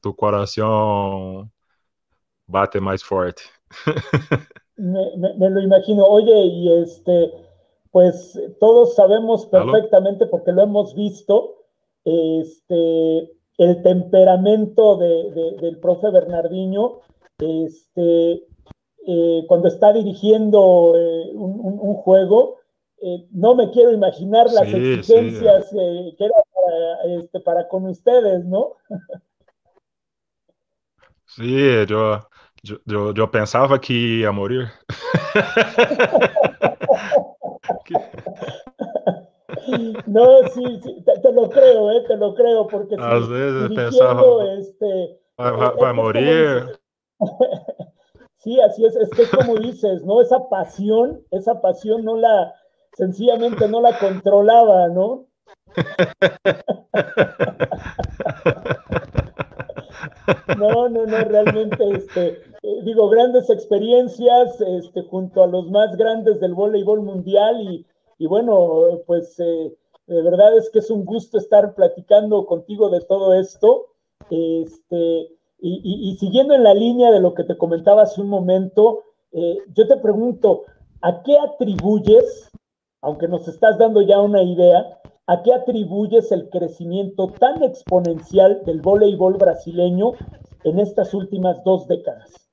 [0.00, 1.48] tu coração
[2.46, 3.42] bate mais forte.
[4.78, 6.04] me, me, me, lo imagino.
[6.04, 7.32] Oye, y este,
[7.90, 11.56] pues todos sabemos perfectamente, porque lo hemos visto,
[12.04, 17.00] este, el temperamento de, de, del profe Bernardino,
[17.38, 18.46] este,
[19.06, 22.58] eh, cuando está dirigiendo eh, un, un, un, juego,
[23.00, 26.14] eh, no me quiero imaginar las sí, exigencias sí.
[26.16, 28.74] que era para, este, para, con ustedes, ¿no?
[31.36, 32.20] Sí, yo,
[32.62, 34.68] yo, yo pensaba que iba a morir.
[40.06, 44.44] no, sí, sí te, lo creo, eh, te lo creo, porque a sí, veces pensaba,
[44.58, 46.78] este, va, va, va a morir.
[48.38, 50.22] sí, así es, es que es como dices, ¿no?
[50.22, 52.54] Esa pasión, esa pasión no la,
[52.92, 55.26] sencillamente no la controlaba, ¿no?
[60.58, 62.28] No, no, no, realmente, este,
[62.62, 67.86] eh, digo, grandes experiencias este, junto a los más grandes del voleibol mundial y,
[68.18, 73.00] y bueno, pues eh, de verdad es que es un gusto estar platicando contigo de
[73.00, 73.86] todo esto.
[74.30, 75.30] Este,
[75.66, 79.88] y, siguiendo en la línea de lo que te comentaba hace un momento, eh, yo
[79.88, 80.64] te pregunto,
[81.00, 82.50] ¿a qué atribuyes,
[83.00, 88.82] aunque nos estás dando ya una idea, ¿A qué atribuyes el crecimiento tan exponencial del
[88.82, 90.12] voleibol brasileño
[90.64, 92.50] en estas últimas dos décadas?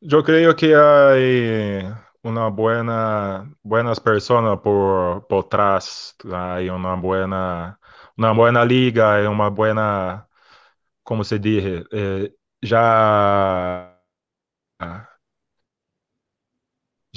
[0.00, 1.90] Yo creo que hay
[2.22, 7.80] una buena, buenas personas por, por atrás, hay una buena,
[8.18, 10.28] una buena liga, hay una buena,
[11.02, 13.98] como se dice, eh, ya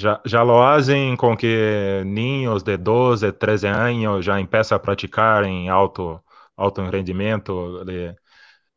[0.01, 5.43] já, já lo hacen com que niños de 12, 13 anos já empiezan a praticar
[5.45, 6.21] em alto,
[6.57, 7.85] alto rendimento,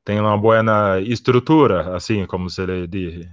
[0.05, 3.27] tem uma boa estrutura, assim como se le diz.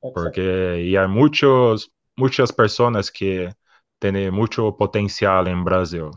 [0.00, 3.48] Porque e há muitos, muitas pessoas que
[4.00, 6.10] têm muito potencial em Brasil.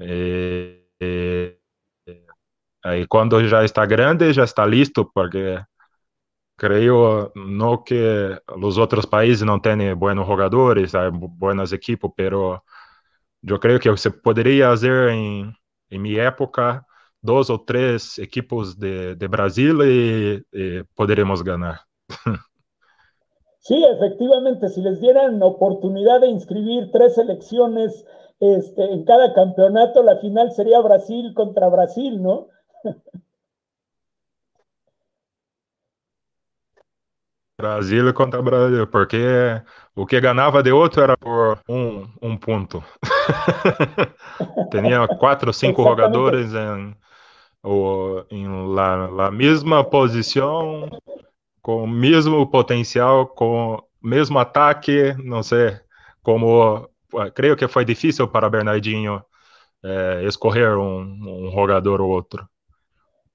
[0.00, 1.58] E, e,
[2.84, 5.60] aí quando já está grande, já está listo, porque
[6.58, 12.64] Creo no que los otros países no tienen buenos jugadores, hay buenos equipos, pero
[13.42, 16.86] yo creo que se podría hacer en mi época
[17.22, 19.78] dos o tres equipos de, de Brasil
[20.52, 21.80] y, y podremos ganar.
[23.60, 28.04] Sí, efectivamente, si les dieran oportunidad de inscribir tres selecciones
[28.40, 32.48] este, en cada campeonato, la final sería Brasil contra Brasil, ¿no?
[37.60, 39.18] Brasil contra Brasil, porque
[39.96, 42.84] o que ganhava de outro era por um, um ponto.
[44.70, 46.94] Tinha quatro, cinco jogadores em,
[47.60, 50.88] ou, em la, la mesma posição,
[51.60, 55.80] com o mesmo potencial, com o mesmo ataque, não sei,
[56.22, 56.88] como
[57.34, 59.20] creio que foi difícil para Bernardinho
[59.82, 62.48] eh, escorrer um, um jogador ou outro.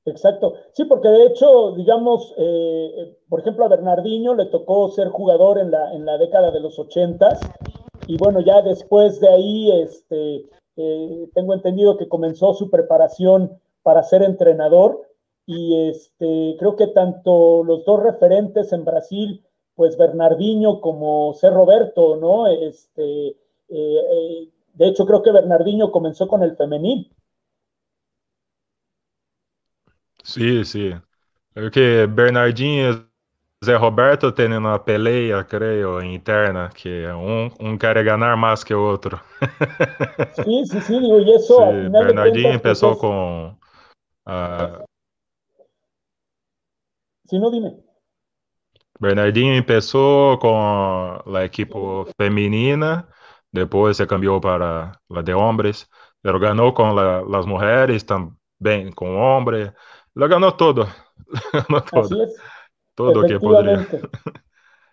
[0.06, 0.56] Exacto.
[0.74, 5.72] Sí, porque de hecho, digamos, eh, por ejemplo, a Bernardinho le tocó ser jugador en
[5.72, 7.40] la, en la década de los ochentas
[8.08, 14.04] y bueno, ya después de ahí, este, eh, tengo entendido que comenzó su preparación para
[14.04, 15.08] ser entrenador
[15.46, 21.50] y este, creo que tanto los dos referentes en Brasil, pues Bernardinho como C.
[21.50, 22.48] Roberto, ¿no?
[22.48, 23.38] Este,
[23.70, 27.10] eh, de hecho, creo que Bernardinho comenzó con el femenil.
[30.24, 31.02] Sim, sim.
[31.54, 38.36] Porque Bernardinho e Zé Roberto têm uma peleia, creio, interna, que um, um quer ganhar
[38.36, 39.20] mais que o outro.
[40.34, 41.00] Sim, sim, sim.
[41.02, 43.56] E isso, sí, Bernardinho começou com.
[44.28, 44.84] Uh...
[47.30, 47.84] Sim, não dime.
[49.00, 51.74] Bernardinho começou com a equipe
[52.18, 53.08] feminina,
[53.52, 55.34] depois se cambiou para a de
[56.22, 59.72] pero ganhou com la, as mulheres também, com hombres.
[60.16, 60.86] Lo ganó todo.
[61.28, 62.02] Lo ganó todo.
[62.02, 62.36] Así es.
[62.96, 63.88] Todo lo que podría.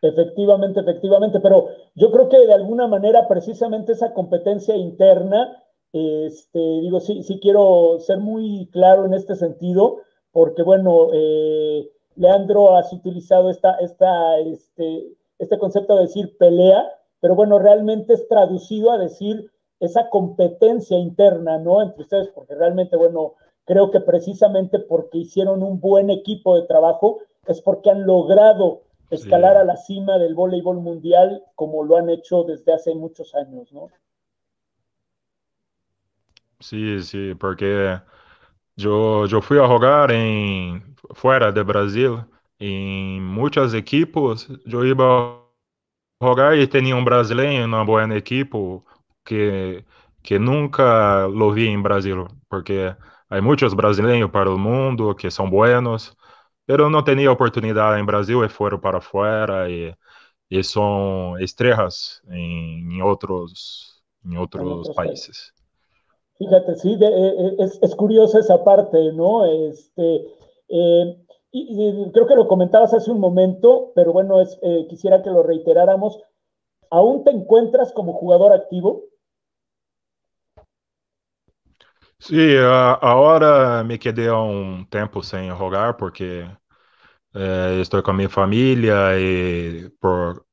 [0.02, 7.00] Efectivamente, efectivamente, pero yo creo que de alguna manera precisamente esa competencia interna, este, digo,
[7.00, 9.98] sí, sí quiero ser muy claro en este sentido,
[10.32, 16.82] porque bueno, eh, Leandro has utilizado esta, esta, este, este concepto de decir pelea,
[17.20, 19.50] pero bueno, realmente es traducido a decir
[19.80, 21.82] esa competencia interna, ¿no?
[21.82, 23.34] Entre ustedes, porque realmente, bueno,
[23.70, 29.52] Creo que precisamente porque hicieron un buen equipo de trabajo es porque han logrado escalar
[29.52, 29.58] sí.
[29.58, 33.86] a la cima del voleibol mundial como lo han hecho desde hace muchos años, ¿no?
[36.58, 38.00] Sí, sí, porque
[38.74, 42.24] yo, yo fui a jugar en, fuera de Brasil,
[42.58, 48.84] en muchos equipos, yo iba a jugar y tenía un brasileño en un buen equipo
[49.22, 49.84] que,
[50.24, 52.96] que nunca lo vi en Brasil, porque
[53.30, 56.16] Hay muchos brasileños para el mundo que son buenos,
[56.66, 59.94] pero no tenía oportunidad en Brasil y fueron para afuera y,
[60.48, 65.54] y son estrellas en, en otros, en otros, países.
[66.38, 69.44] Fíjate, sí, de, eh, eh, es, es, curiosa esa parte, ¿no?
[69.44, 70.26] Este,
[70.68, 75.22] eh, y, y, creo que lo comentabas hace un momento, pero bueno, es, eh, quisiera
[75.22, 76.18] que lo reiteráramos.
[76.90, 79.04] ¿Aún te encuentras como jugador activo?
[82.20, 86.46] Sí, ahora me quedé un tiempo sin jugar porque
[87.34, 90.46] eh, estoy con mi familia y por,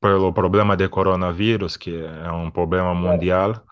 [0.00, 3.64] por el problema de coronavirus, que es un problema mundial,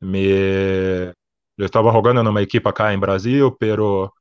[0.00, 1.12] me,
[1.58, 4.12] eu estava jogando numa equipe acá em Brasil, pero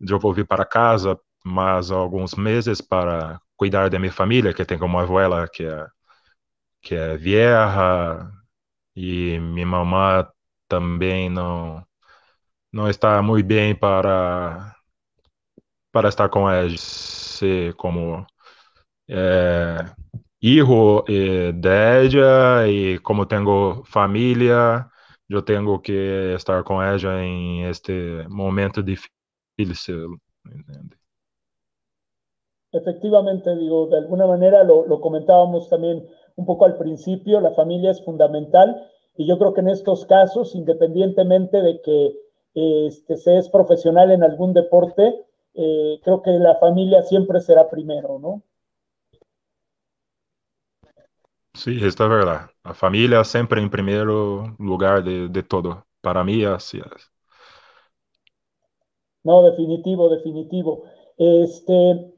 [0.00, 4.98] eu voltei para casa mais alguns meses para cuidar da minha família, que tem como
[4.98, 5.86] abuela que é
[6.82, 8.30] que é vieja
[8.96, 10.28] e minha mamã
[10.70, 11.84] também não
[12.72, 14.76] não está muito bem para
[15.92, 18.24] para estar com ela, ser como
[19.08, 19.84] é,
[20.40, 24.88] hijo eh, de y como tengo familia,
[25.28, 30.16] yo tengo que estar con ella en este momento difícil.
[32.72, 36.06] Efectivamente, digo, de alguna manera lo, lo, comentábamos también
[36.36, 41.62] un poco al la familia es fundamental y yo creo que en estos casos, independientemente
[41.62, 42.16] de que
[42.54, 48.18] este, se es profesional en algún deporte, eh, creo que la familia siempre será primero,
[48.18, 48.42] ¿no?
[51.54, 52.50] Sí, esto es verdad.
[52.64, 55.86] La familia siempre en primer lugar de, de todo.
[56.00, 57.12] Para mí así es.
[59.24, 60.84] No, definitivo, definitivo.
[61.16, 62.12] Este,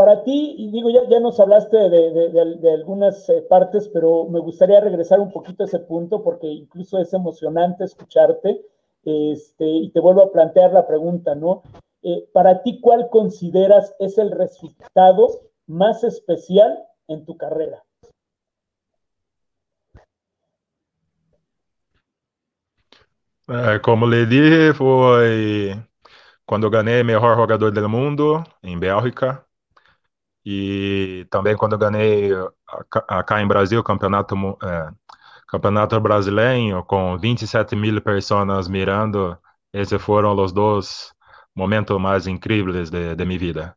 [0.00, 4.40] para ti, y digo, ya, ya nos hablaste de, de, algunas eh, partes, pero me
[4.40, 8.64] gustaría regresar un poquito a ese punto porque incluso es emocionante escucharte.
[9.04, 11.64] Este, y te vuelvo a plantear la pregunta, ¿no?
[12.02, 17.84] Eh, para ti, ¿cuál consideras es el resultado más especial en tu carrera?
[23.50, 25.76] É, como lhe dije, foi
[26.46, 29.44] quando ganhei melhor jogador do mundo em Bélgica
[30.52, 32.30] e também quando ganhei
[33.08, 34.90] acá em Brasil campeonato é,
[35.46, 39.38] campeonato brasileiro com 27 mil pessoas mirando.
[39.72, 41.12] Esses foram os dois
[41.54, 43.76] momentos mais incríveis de, de minha vida.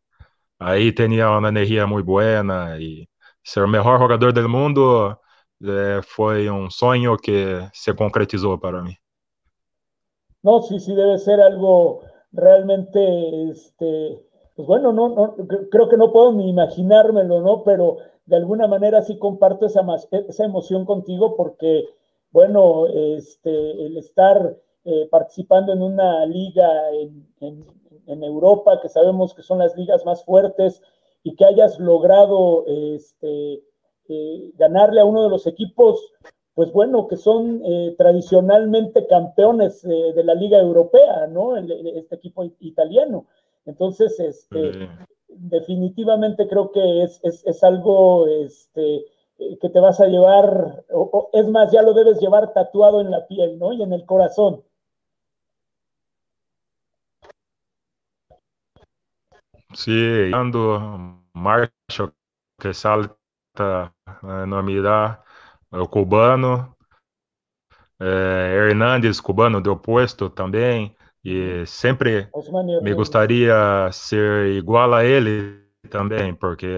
[0.58, 2.42] Aí tinha uma energia muito boa
[2.80, 3.08] e
[3.44, 5.16] ser o melhor jogador do mundo
[5.62, 8.96] é, foi um sonho que se concretizou para mim.
[10.42, 12.02] No, sí, sí, debe ser algo
[12.32, 12.98] realmente,
[13.50, 14.18] este,
[14.54, 15.36] pues bueno, no, no,
[15.70, 17.62] creo que no puedo ni imaginármelo, ¿no?
[17.64, 21.88] Pero de alguna manera sí comparto esa, esa emoción contigo porque,
[22.30, 27.64] bueno, este, el estar eh, participando en una liga en, en,
[28.06, 30.82] en, Europa, que sabemos que son las ligas más fuertes,
[31.24, 33.64] y que hayas logrado este,
[34.08, 36.12] eh, ganarle a uno de los equipos
[36.54, 41.56] pues bueno, que son eh, tradicionalmente campeones eh, de la Liga Europea, ¿no?
[41.56, 43.26] este equipo italiano.
[43.66, 44.88] Entonces, este,
[45.28, 48.96] definitivamente creo que es, es, es algo este,
[49.38, 53.00] eh, que te vas a llevar, o, o, es más, ya lo debes llevar tatuado
[53.00, 53.72] en la piel, ¿no?
[53.72, 54.62] Y en el corazón.
[59.72, 62.14] Sí, cuando Marshall
[62.60, 65.24] que salta a enormidad
[65.70, 66.76] o cubano,
[68.00, 70.94] é, Hernandes, cubano do oposto também,
[71.24, 72.28] e sempre
[72.82, 76.68] me gostaria ser igual a ele também, porque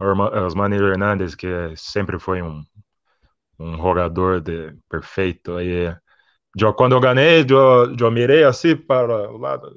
[0.00, 2.62] Osmani Hernandes, que sempre foi um,
[3.58, 5.94] um jogador de, perfeito, e
[6.58, 9.70] eu, quando eu ganhei, eu, eu mirei assim para o lado,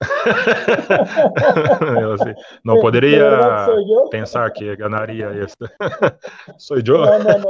[2.00, 3.66] eu assim, não poderia
[4.10, 5.56] pensar que ganharia isso.
[6.58, 6.98] Sou eu?
[6.98, 7.48] Não, não, não.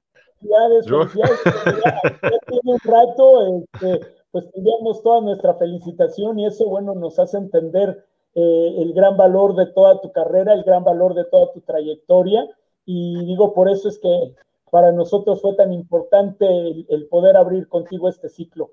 [0.40, 1.40] Felicidades, felicidades.
[1.44, 7.18] Ya, ya tiene un rato, este, pues teníamos toda nuestra felicitación y eso, bueno, nos
[7.18, 11.52] hace entender eh, el gran valor de toda tu carrera, el gran valor de toda
[11.52, 12.48] tu trayectoria.
[12.86, 14.34] Y digo, por eso es que
[14.70, 18.70] para nosotros fue tan importante el, el poder abrir contigo este ciclo.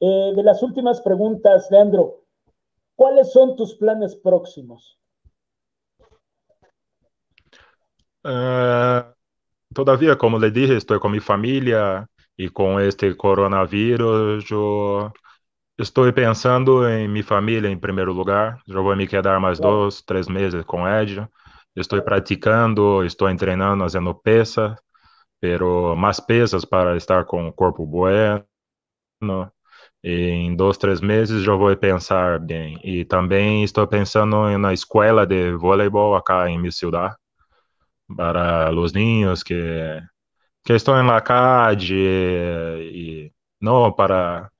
[0.00, 2.24] Eh, de las últimas preguntas, Leandro,
[2.96, 4.98] ¿cuáles son tus planes próximos?
[8.24, 9.12] Uh,
[9.74, 12.06] todavía, como le dije, estoy con mi familia
[12.36, 15.12] y con este coronavirus, yo
[15.76, 18.60] estoy pensando en mi familia en primer lugar.
[18.66, 19.76] Yo voy a me quedar más claro.
[19.76, 21.30] dos, tres meses con ella.
[21.74, 24.78] Estoy practicando, estoy entrenando, haciendo pesas,
[25.40, 28.44] pero más pesas para estar con un cuerpo bueno.
[30.06, 32.78] em dois, três meses eu vou pensar bem.
[32.84, 37.16] E também estou pensando na escola de voleibol acá em minha cidade,
[38.16, 40.00] para os niños que,
[40.64, 44.50] que estão em la calle e não para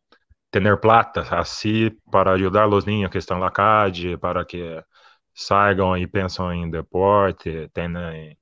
[0.51, 4.83] ter plata, assim, para ajudar os niños que estão na calle, para que
[5.35, 8.37] saem e pensam em deporte, têm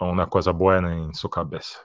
[0.00, 1.78] una cosa buena en su cabeza,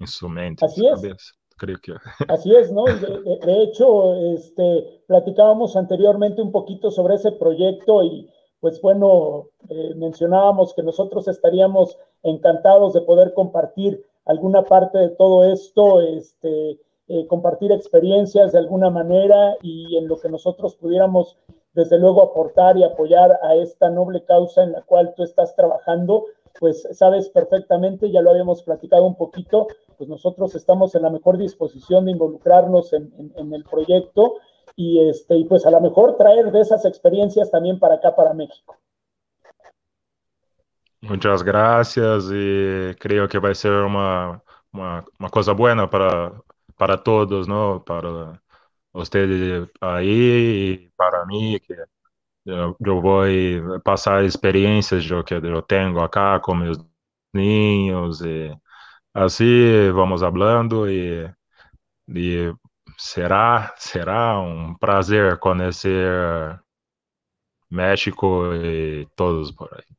[0.00, 1.02] en su mente, Así en su es.
[1.02, 1.32] cabeza.
[1.56, 1.92] Creo que.
[2.28, 2.84] Así es, ¿no?
[2.84, 8.30] De, de, hecho, este, platicábamos anteriormente un poquito sobre ese proyecto y
[8.60, 15.44] pues bueno, eh, mencionábamos que nosotros estaríamos encantados de poder compartir alguna parte de todo
[15.44, 16.78] esto, este,
[17.08, 21.38] eh, compartir experiencias de alguna manera y en lo que nosotros pudiéramos
[21.72, 26.26] desde luego aportar y apoyar a esta noble causa en la cual tú estás trabajando,
[26.58, 31.38] pues sabes perfectamente, ya lo habíamos platicado un poquito, pues nosotros estamos en la mejor
[31.38, 34.34] disposición de involucrarnos en, el proyecto
[34.78, 38.32] y, este, y pues a lo mejor traer de esas experiencias también para acá, para
[38.32, 38.76] México.
[41.00, 44.40] Muchas gracias y creo que va a ser una,
[44.72, 46.32] una, una cosa buena para,
[46.76, 47.82] para todos, ¿no?
[47.84, 48.40] Para
[48.92, 50.10] ustedes ahí
[50.84, 51.74] y para mí, que
[52.44, 56.78] yo, yo voy a pasar experiencias yo, que yo tengo acá con mis
[57.32, 58.50] niños y
[59.12, 61.26] así vamos hablando y,
[62.08, 62.52] y
[62.98, 66.58] será, será un placer conocer
[67.70, 69.96] México y todos por ahí.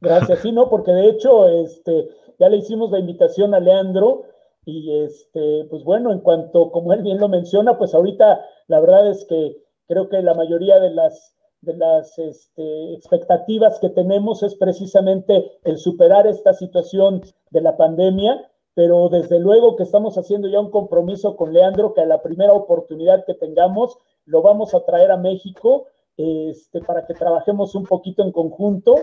[0.00, 2.08] Gracias, sí, no, porque de hecho, este,
[2.38, 4.24] ya le hicimos la invitación a Leandro
[4.64, 9.10] y este, pues bueno, en cuanto, como él bien lo menciona, pues ahorita la verdad
[9.10, 9.56] es que
[9.88, 15.78] creo que la mayoría de las, de las este, expectativas que tenemos es precisamente el
[15.78, 21.34] superar esta situación de la pandemia, pero desde luego que estamos haciendo ya un compromiso
[21.34, 25.86] con Leandro que a la primera oportunidad que tengamos lo vamos a traer a México
[26.18, 28.96] este, para que trabajemos un poquito en conjunto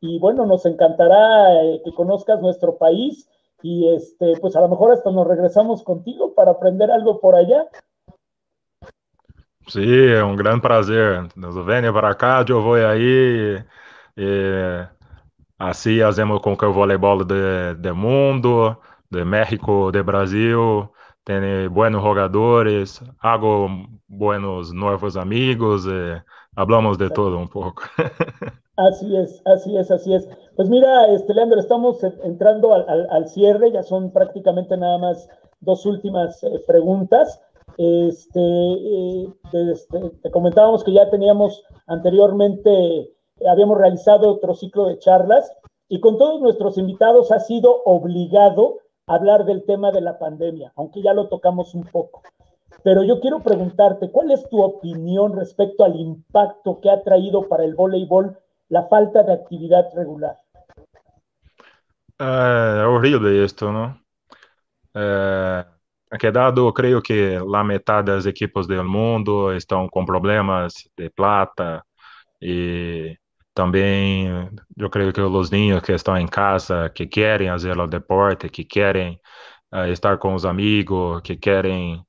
[0.00, 3.28] y bueno, nos encantará eh, que conozcas nuestro país
[3.62, 7.68] y este, pues a lo mejor hasta nos regresamos contigo para aprender algo por allá.
[9.66, 11.28] Sí, é um grande prazer.
[11.66, 13.62] Venha para cá, eu vou aí.
[14.16, 14.88] E,
[15.58, 18.78] assim fazemos com que o voleibol de, de mundo,
[19.10, 20.90] de México, de Brasil,
[21.24, 23.68] tem buenos jogadores, hago
[24.06, 26.22] buenos novos amigos, e
[26.56, 27.82] hablamos de todo un poco.
[28.78, 30.28] Así es, así es, así es.
[30.54, 35.28] Pues mira, este Leandro, estamos entrando al, al, al cierre, ya son prácticamente nada más
[35.58, 37.42] dos últimas eh, preguntas.
[37.76, 43.12] Este, eh, este, te comentábamos que ya teníamos anteriormente,
[43.50, 45.52] habíamos realizado otro ciclo de charlas
[45.88, 48.78] y con todos nuestros invitados ha sido obligado
[49.08, 52.22] hablar del tema de la pandemia, aunque ya lo tocamos un poco.
[52.84, 57.64] Pero yo quiero preguntarte, ¿cuál es tu opinión respecto al impacto que ha traído para
[57.64, 58.38] el voleibol
[58.68, 60.36] la falta de actividad regular?
[62.20, 63.96] É horrível esto, ¿no?
[64.92, 65.64] É,
[66.18, 71.84] quedado, creio que a metade das equipes do mundo estão com problemas de plata
[72.42, 73.16] e
[73.58, 74.28] também
[74.76, 78.64] eu creio que os niños que estão em casa, que querem fazer o deporte, que
[78.64, 79.20] querem
[79.74, 82.04] uh, estar com os amigos, que querem,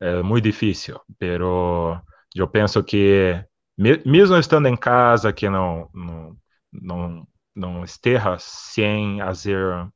[0.00, 2.00] é muito difícil, pero
[2.34, 3.44] eu penso que
[3.78, 6.36] mesmo estando em casa, que não não
[6.72, 9.86] não, não esteja sem fazer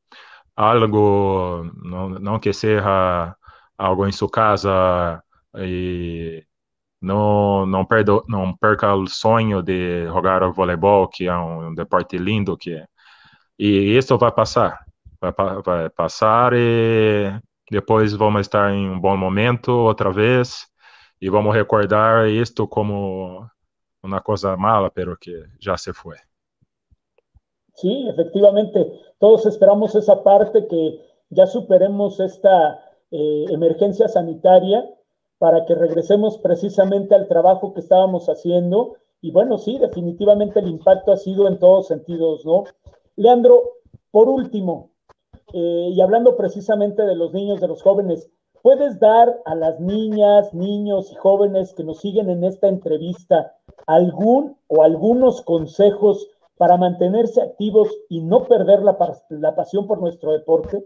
[0.57, 3.35] algo, não, não que seja
[3.79, 5.23] algo em sua casa
[5.57, 6.45] e
[7.01, 12.19] não não perda não perca o sonho de jogar voleibol que é um, um deporte
[12.19, 12.87] lindo que é.
[13.59, 14.85] e isso vai passar.
[15.21, 15.33] Vai,
[15.65, 17.33] vai passar e
[17.71, 20.67] depois vamos estar em um bom momento outra vez
[21.21, 23.45] e vamos recordar isto como
[24.03, 26.17] uma coisa mala pero que já se foi.
[27.75, 28.79] Sí, efectivamente,
[29.21, 34.87] todos esperamos esa parte que ya superemos esta Eh, sanitaria
[35.39, 38.97] para que regresemos precisamente al trabajo que estábamos haciendo.
[39.21, 42.65] Y bueno, sí, definitivamente el impacto ha sido en todos sentidos, ¿no?
[43.17, 43.63] Leandro,
[44.11, 44.91] por último,
[45.53, 48.31] eh, y hablando precisamente de los niños, de los jóvenes,
[48.63, 53.55] ¿puedes dar a las niñas, niños y jóvenes que nos siguen en esta entrevista
[53.87, 58.99] algún o algunos consejos para mantenerse activos y no perder la,
[59.31, 60.85] la pasión por nuestro deporte?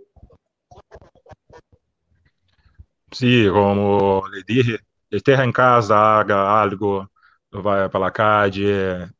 [3.12, 4.78] Sí, como le dije,
[5.10, 7.06] esteja em casa, haga algo,
[7.50, 8.64] vai para a calle,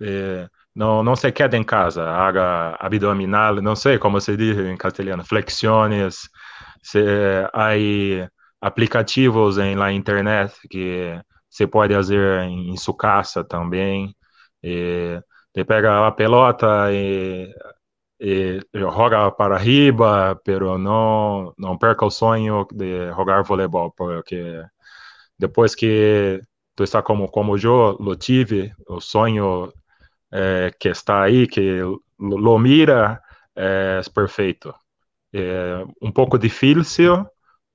[0.00, 4.76] eh, não, não se quede em casa, haga abdominal, não sei como se diz em
[4.78, 6.28] castelhano, flexiones,
[6.82, 7.00] se,
[7.52, 7.70] há
[8.60, 11.20] aplicativos em la internet que
[11.50, 14.16] se pode fazer em, em sua casa também,
[14.62, 15.20] e,
[15.52, 17.52] te pega a pelota e
[18.22, 24.64] e joga para arriba, pero não não perca o sonho de jogar voleibol, porque
[25.38, 26.40] depois que
[26.76, 29.72] tu está como como eu, lo tive, o sonho
[30.32, 31.82] eh, que está ahí, que
[32.18, 33.22] lo mira,
[33.56, 34.74] eh, es perfecto.
[35.32, 37.26] É um pouco difícil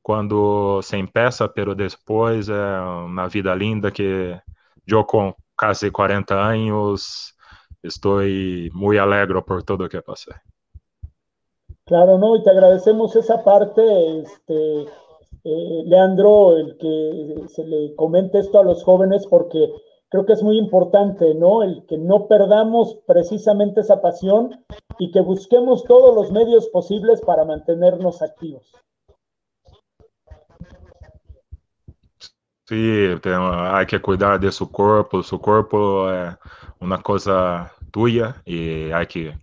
[0.02, 4.40] quando se empieza, pero depois é uma vida linda que
[4.88, 7.34] eu com quase 40 anos
[7.84, 8.20] estou
[8.74, 10.36] muito alegre por tudo que passei.
[11.86, 13.82] Claro, no, y te agradecemos esa parte,
[14.20, 14.82] este,
[15.46, 19.72] eh, Leandro, el que se le comente esto a los jóvenes, porque
[20.10, 21.64] creo que es muy importante, ¿no?
[21.64, 24.66] El que no perdamos precisamente esa pasión
[25.00, 28.70] y que busquemos todos los medios posibles para mantenernos activos.
[32.68, 36.36] Sí, hay que cuidar de su cuerpo, su cuerpo es
[36.82, 39.34] una cosa tuya y hay que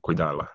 [0.00, 0.50] cuidarla.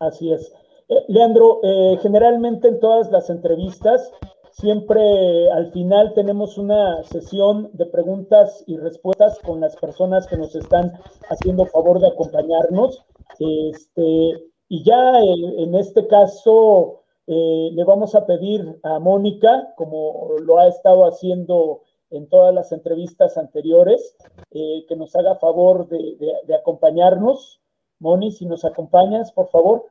[0.00, 0.52] Así es.
[0.88, 4.12] Eh, Leandro, eh, generalmente en todas las entrevistas
[4.60, 10.52] Siempre al final tenemos una sesión de preguntas y respuestas con las personas que nos
[10.56, 10.98] están
[11.30, 13.04] haciendo favor de acompañarnos.
[13.38, 20.58] Este, y ya en, este caso eh, le vamos a pedir a Mónica, como lo
[20.58, 24.16] ha estado haciendo en todas las entrevistas anteriores,
[24.50, 27.60] eh, que nos haga favor de acompañarnos.
[28.00, 29.86] Moni, si nos acompañas, por favor.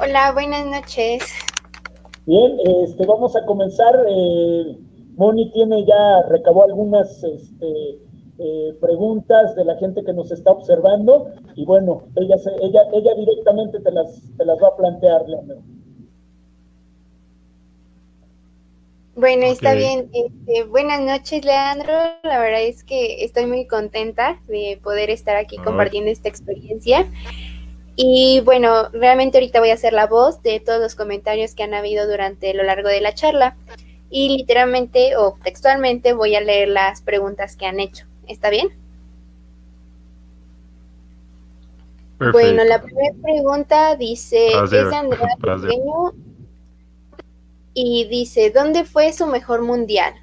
[0.00, 1.22] Hola, buenas noches.
[2.24, 4.04] Bien, este, vamos a comenzar.
[4.08, 4.78] Eh,
[5.16, 7.98] Moni tiene ya, recabó algunas este,
[8.38, 13.80] eh, preguntas de la gente que nos está observando y bueno, ella, ella, ella directamente
[13.80, 15.62] te las, te las va a plantear, Leandro.
[19.14, 20.10] Bueno, está bien.
[20.14, 21.92] Este, buenas noches, Leandro.
[22.22, 27.06] La verdad es que estoy muy contenta de poder estar aquí compartiendo esta experiencia.
[27.94, 31.74] Y bueno, realmente ahorita voy a hacer la voz de todos los comentarios que han
[31.74, 33.56] habido durante lo largo de la charla.
[34.08, 38.06] Y literalmente o textualmente voy a leer las preguntas que han hecho.
[38.26, 38.68] ¿Está bien?
[42.18, 46.12] Bueno, la primera pregunta dice, es Andrea Pequeño
[47.74, 50.14] y dice, ¿dónde fue su mejor mundial?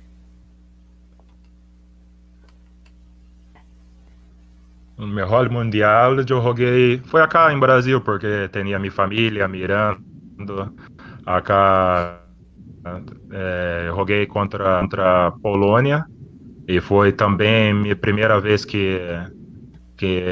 [4.99, 10.75] o melhor mundial eu joguei foi acá em Brasil porque tinha minha família mirando.
[11.25, 12.19] Acá
[13.31, 16.05] é, joguei contra contra a Polônia
[16.69, 18.99] e foi também minha primeira vez que
[19.97, 20.23] que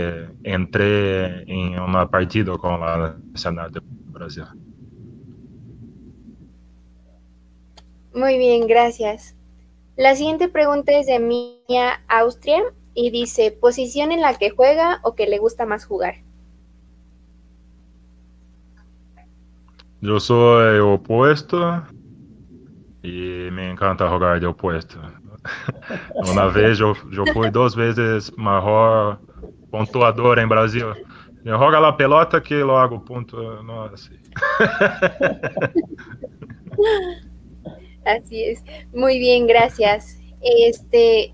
[0.45, 3.81] entrei em uma partida com a nacional do
[4.11, 4.45] Brasil.
[8.13, 9.35] Muy bien, gracias.
[9.97, 12.61] La siguiente pregunta es de Mia Austria
[12.93, 16.23] y dice posición en la que juega o que le gusta más jugar.
[20.01, 21.83] Yo soy opuesto
[23.01, 25.01] y me encanta jugar de opuesto.
[26.32, 29.20] Una vez yo, yo fui dos veces mejor
[29.70, 30.86] pontuador en Brasil.
[31.43, 34.12] Me joga la pelota que lo hago punto, no así.
[38.06, 38.64] así es.
[38.93, 40.20] Muy bien, gracias.
[40.41, 41.34] Este,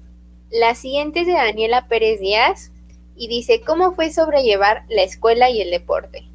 [0.52, 2.72] la siguiente es de Daniela Pérez Díaz
[3.16, 6.30] y dice, ¿cómo fue sobrellevar la escuela y el deporte?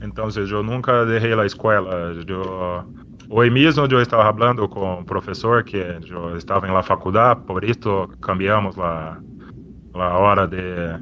[0.00, 2.14] Entonces yo nunca dejé la escuela.
[2.26, 2.86] Yo,
[3.30, 7.64] hoy mismo yo estaba hablando con un profesor que yo estaba en la facultad, por
[7.64, 9.20] esto cambiamos la,
[9.94, 10.98] la hora de,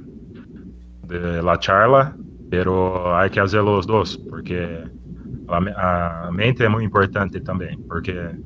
[1.04, 2.14] de la charla,
[2.50, 4.84] pero hay que hacer los dos, porque
[5.48, 8.36] la, mente es muy importante también, porque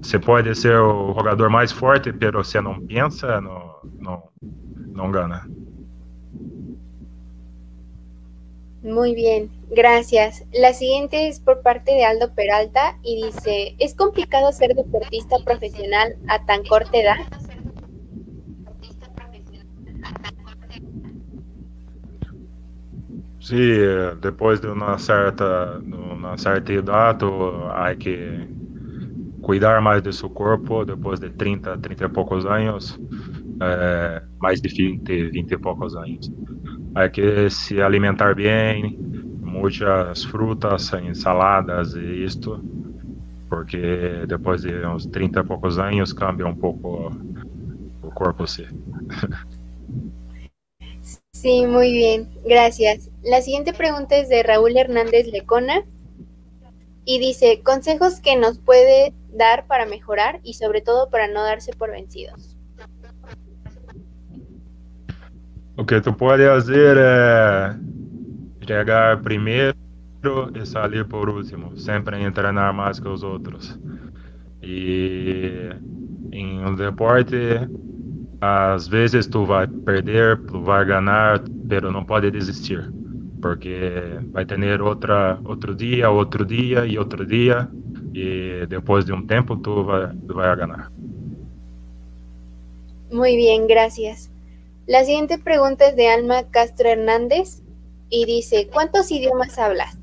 [0.00, 4.22] você pode ser o jogador mais forte, pero você não pensa, não, não,
[4.94, 5.44] não gana.
[8.82, 10.44] Muy bien, gracias.
[10.52, 16.16] La siguiente es por parte de Aldo Peralta y dice, ¿es complicado ser deportista profesional
[16.26, 17.16] a tan corta edad?
[23.38, 23.76] Sí,
[24.20, 27.24] depois de uma certa, uma certa idade,
[27.74, 28.48] há que
[29.42, 32.98] cuidar mais de seu corpo depois de 30, 30 e poucos anos,
[33.60, 36.30] é, mais de 20, 20 e poucos anos.
[36.94, 38.96] Hay que se alimentar bem,
[39.40, 42.60] muitas frutas, ensaladas e isto,
[43.48, 47.12] porque depois de uns 30 e poucos anos cambia um pouco
[48.02, 48.66] o corpo sí.
[51.32, 53.10] Sí, muy bien, gracias.
[53.22, 55.82] La siguiente pregunta es de Raúl Hernández Lecona
[57.04, 61.72] y dice, consejos que nos puede dar para mejorar y sobre todo para no darse
[61.72, 62.51] por vencidos.
[65.82, 67.74] O que tu pode fazer é
[68.64, 69.74] chegar primeiro
[70.54, 73.76] y salir por último, siempre entrenar más que los otros.
[74.62, 75.48] Y
[76.30, 77.68] en un deporte,
[78.40, 82.88] a veces tú vas a perder, tú vas a ganar, pero no puedes desistir,
[83.40, 87.68] porque va a tener otra, otro día, otro día y otro día,
[88.12, 90.90] y después de un tiempo tú vas, vas a ganar.
[93.10, 94.31] Muy bien, gracias.
[94.86, 97.60] La siguiente pregunta es de Alma Castro Hernández
[98.08, 99.98] y dice, ¿cuántos idiomas hablas?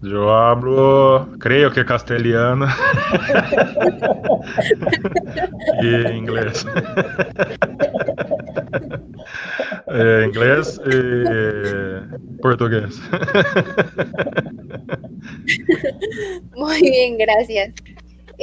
[0.00, 2.66] Yo hablo, creo que castellano
[5.82, 6.66] y inglés.
[9.88, 11.24] eh, inglés y
[12.42, 13.00] portugués.
[16.54, 17.72] Muy bien, gracias.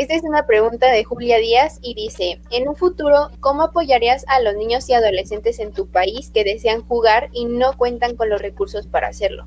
[0.01, 4.41] Esta es una pregunta de Julia Díaz y dice, en un futuro, ¿cómo apoyarías a
[4.41, 8.41] los niños y adolescentes en tu país que desean jugar y no cuentan con los
[8.41, 9.45] recursos para hacerlo?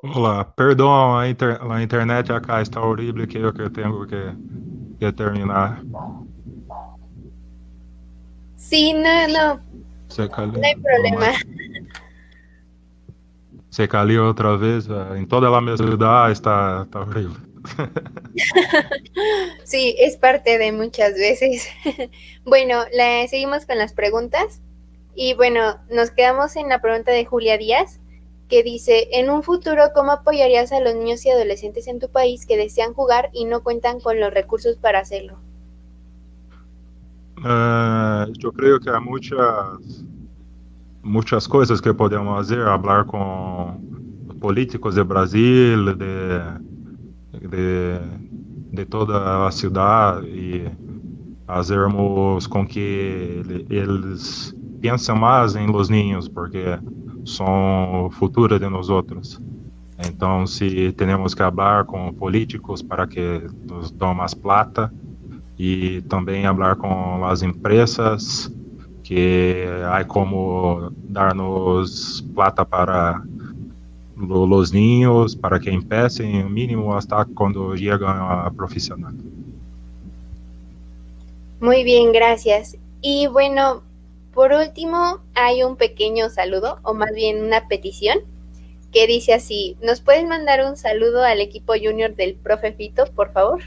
[0.00, 1.36] Hola, perdón,
[1.68, 5.82] la, internet acá está horrible, creo que tengo que, terminar.
[8.54, 9.54] Sí, no, no.
[9.56, 11.32] no hay problema.
[13.70, 17.45] Se cayó otra vez, eh, en toda la ciudad está, está horrible.
[19.64, 21.68] Sí, es parte de muchas veces.
[22.44, 22.84] bueno,
[23.28, 24.60] seguimos con las preguntas.
[25.14, 28.00] Y bueno, nos quedamos en la pregunta de Julia Díaz
[28.48, 32.46] que dice, en un futuro, ¿cómo apoyarías a los niños y adolescentes en tu país
[32.46, 35.38] que desean jugar y no cuentan con los recursos para hacerlo?
[37.44, 40.04] Eh, yo creo que hay muchas,
[41.02, 43.80] muchas cosas que podemos hacer, hablar con
[44.40, 46.40] políticos de Brasil, de,
[47.48, 48.00] de,
[48.72, 50.64] de toda la ciudad y
[51.46, 56.78] hacermos con que ellos piensen más en los niños, porque
[57.24, 59.40] son futuras de nosotros.
[59.98, 64.92] Então, se temos que falar com políticos para que nos dão mais plata
[65.58, 68.52] e também falar com as empresas
[69.02, 73.22] que há como dar-nos plata para
[74.18, 79.14] os niños, para que empecem o mínimo hasta quando chegam a profissional.
[81.60, 82.76] Muy bien, gracias.
[83.02, 83.82] Y bueno,
[84.36, 88.18] Por último, hay un pequeño saludo, o más bien una petición,
[88.92, 93.32] que dice así, ¿nos pueden mandar un saludo al equipo junior del profe Fito, por
[93.32, 93.62] favor?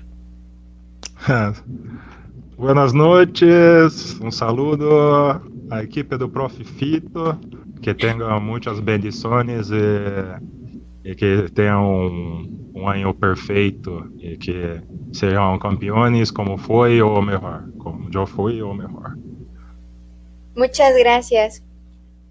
[2.55, 5.41] Buenas noches, un saludo
[5.71, 7.39] a equipe do Profe Fito,
[7.81, 16.31] que tenga muchas bendiciones y, que tengan un, un, año perfecto y que sean campeones
[16.31, 19.17] como fue o mejor, como yo fui o mejor.
[20.55, 21.63] Muchas gracias.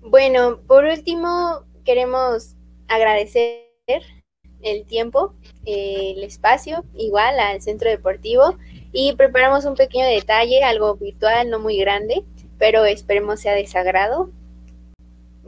[0.02, 2.56] Bueno, por último, queremos
[2.88, 3.68] agradecer
[4.62, 5.34] el tiempo,
[5.64, 8.56] el espacio, igual al centro deportivo,
[8.92, 12.24] y preparamos un pequeño detalle, algo virtual, no muy grande,
[12.58, 14.30] pero esperemos sea desagrado.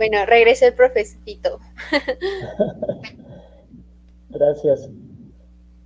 [0.00, 1.58] Bueno, regresa el profesito.
[4.30, 4.88] Gracias.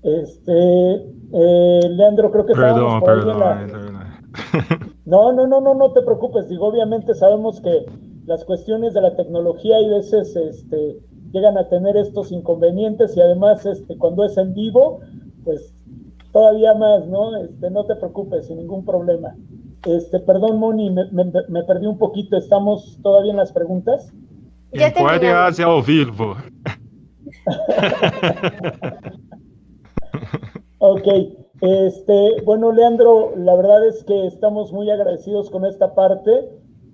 [0.04, 3.42] Este, eh, Leandro, creo que perdón, perdón,
[5.04, 6.48] No, no, no, no, no te preocupes.
[6.48, 7.86] Digo, obviamente sabemos que
[8.26, 11.00] las cuestiones de la tecnología y veces este,
[11.32, 15.00] llegan a tener estos inconvenientes y además este, cuando es en vivo,
[15.42, 15.74] pues
[16.30, 17.36] todavía más, ¿no?
[17.36, 19.34] Este, no te preocupes, sin ningún problema.
[19.84, 22.36] Este, perdón, Moni, me, perdí un poquito.
[22.36, 24.12] ¿Estamos todavía en las preguntas?
[24.72, 26.36] Ya puede hacer al vivo.
[30.78, 31.08] ok.
[31.60, 36.50] Este, bueno, Leandro, la verdad es que estamos muy agradecidos con esta parte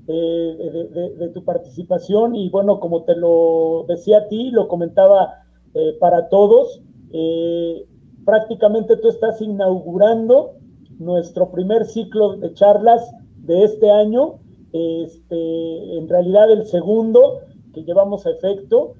[0.07, 5.97] eh, de, tu participación y bueno, como te lo decía a ti, lo comentaba eh,
[6.01, 6.83] para todos,
[7.13, 7.87] eh,
[8.25, 10.60] prácticamente tú estás inaugurando
[11.01, 14.37] nuestro primer ciclo de charlas de este año,
[14.73, 17.41] este, en realidad el segundo
[17.75, 18.95] que llevamos a efecto.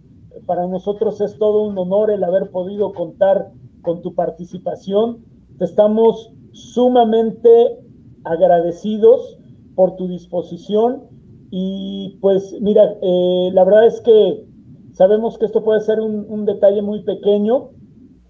[0.47, 5.31] Para nosotros es todo un honor el haber podido contar con tu participación
[5.65, 7.79] estamos sumamente
[8.25, 9.39] agradecidos
[9.75, 11.05] por tu disposición
[11.51, 14.45] y pues mira, eh, la verdad es que
[14.93, 17.71] sabemos que esto puede ser un, detalle muy pequeño,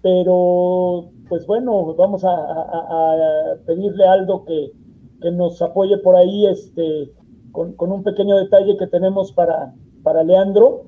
[0.01, 4.73] pero pues bueno, vamos a, pedirle algo que,
[5.31, 7.13] nos apoye por ahí este,
[7.53, 9.73] con, un pequeño detalle que tenemos para,
[10.03, 10.87] para Leandro.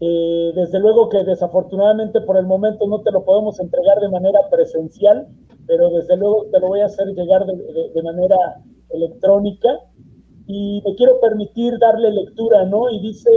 [0.00, 4.48] Eh, desde luego que desafortunadamente por el momento no te lo podemos entregar de manera
[4.50, 5.28] presencial,
[5.66, 9.78] pero desde luego te lo voy a hacer llegar de, manera electrónica
[10.46, 12.88] y me quiero permitir darle lectura, ¿no?
[12.88, 13.30] Y dice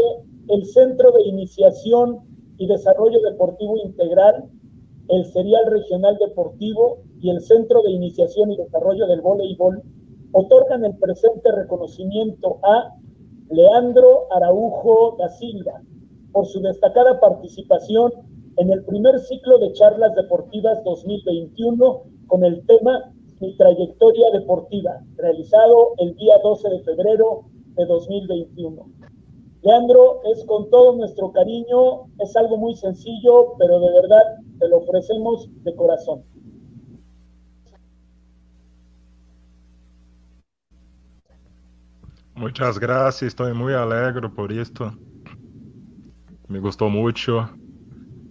[0.47, 2.19] el Centro de Iniciación
[2.57, 4.45] y Desarrollo Deportivo Integral,
[5.09, 9.81] el Serial Regional Deportivo y el Centro de Iniciación y Desarrollo del Voleibol
[10.31, 12.95] otorgan el presente reconocimiento a
[13.49, 15.81] Leandro Araujo da Silva
[16.31, 18.11] por su destacada participación
[18.57, 25.93] en el primer ciclo de charlas deportivas 2021 con el tema Mi trayectoria deportiva, realizado
[25.97, 27.45] el día 12 de febrero
[27.75, 28.94] de 2021.
[29.65, 34.21] Leandro, es con todo nuestro cariño, es algo muy sencillo, pero de verdad
[34.59, 36.23] te lo ofrecemos de corazón.
[42.35, 44.93] Muchas gracias, estoy muy alegre por esto.
[46.47, 47.49] Me gustó mucho.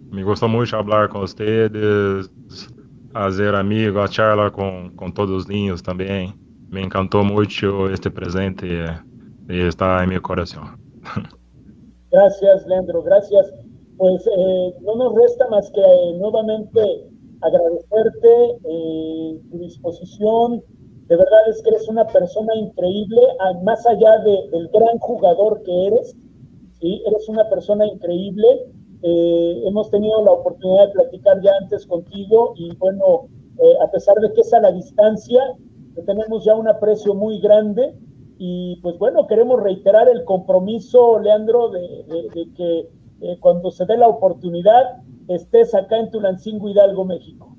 [0.09, 2.31] Me gustó mucho hablar con ustedes,
[3.13, 6.33] hacer amigos, charlar con, con todos los niños también.
[6.69, 8.85] Me encantó mucho este presente
[9.49, 10.84] y está en mi corazón.
[12.11, 13.51] Gracias, Leandro, gracias.
[13.97, 17.09] Pues eh, no nos resta más que eh, nuevamente
[17.41, 20.63] agradecerte eh, tu disposición.
[21.07, 23.21] De verdad es que eres una persona increíble,
[23.63, 26.15] más allá del gran jugador que eres,
[26.79, 27.03] ¿sí?
[27.05, 28.47] eres una persona increíble.
[29.03, 33.27] hemos tenido la oportunidad de platicar ya antes contigo y bueno,
[33.83, 35.43] a pesar de que es a la distancia,
[36.07, 37.93] tenemos ya un aprecio muy grande
[38.37, 42.89] y pues bueno, queremos reiterar el compromiso, Leandro, de, que
[43.21, 47.55] eh, cuando se dé la oportunidad estés acá en Tulancingo, Hidalgo, México.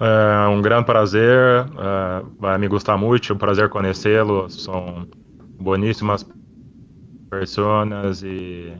[0.00, 5.08] É um grande prazer, uh, vai me gostar muito, um prazer conhecê-los, são
[5.58, 6.24] boníssimas
[7.28, 8.72] pessoas e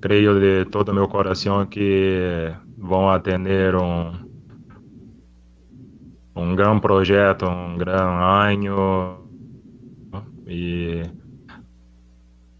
[0.00, 4.29] creio de todo meu coração que vão atender um,
[6.36, 9.18] um grande projeto, um grande ano
[10.46, 11.02] e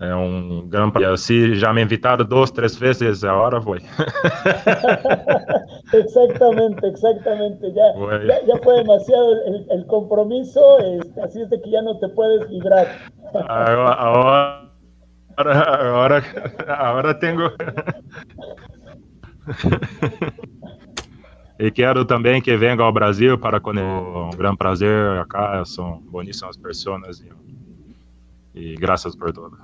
[0.00, 3.76] é um grande se já me invitaram duas, três vezes, agora vou.
[5.92, 7.66] exactamente, exactamente.
[7.66, 7.92] Ya,
[8.24, 12.08] ya, ya, fue demasiado el, el compromiso, este, así es de que ya no te
[12.08, 12.86] puedes librar.
[13.46, 14.70] Ahora, ahora,
[15.36, 16.24] ahora,
[16.78, 17.50] ahora tengo.
[21.60, 23.84] E quero também que venga ao Brasil para conhecer.
[23.84, 27.28] Um grande prazer acá, são boníssimas pessoas e,
[28.58, 29.58] e graças por tudo.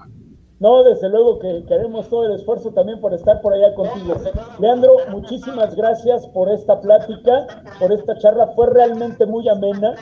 [0.61, 4.14] No, desde luego que queremos todo el esfuerzo también por estar por allá contigo.
[4.59, 7.47] Leandro, muchísimas gracias por esta plática,
[7.78, 9.94] por esta charla, fue realmente muy amena.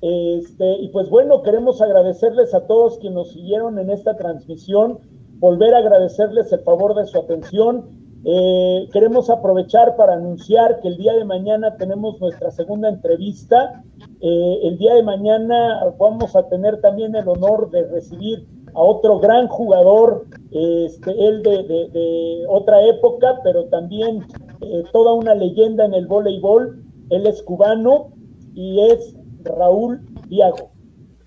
[0.00, 4.98] Este, y pues bueno, queremos agradecerles a todos quienes nos siguieron en esta transmisión,
[5.38, 10.96] volver a agradecerles el favor de su atención eh, queremos aprovechar para anunciar que el
[10.96, 13.82] día de mañana tenemos nuestra segunda entrevista.
[14.20, 19.18] Eh, el día de mañana vamos a tener también el honor de recibir a otro
[19.18, 24.24] gran jugador, este, él de, otra época, pero también
[24.60, 26.84] eh, toda una leyenda en el voleibol.
[27.10, 28.12] Él es cubano
[28.54, 30.70] y es Raúl Diago.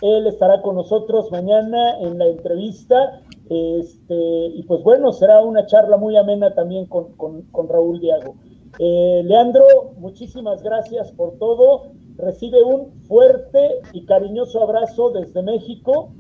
[0.02, 5.98] Él estará con nosotros mañana en la entrevista este, y pues bueno, será una charla
[5.98, 8.36] muy amena también con, con, Raúl Diago.
[8.80, 9.66] Eh, Leandro,
[9.98, 11.91] muchísimas gracias por todo.
[12.18, 16.12] Recibe un fuerte y cariñoso abrazo desde México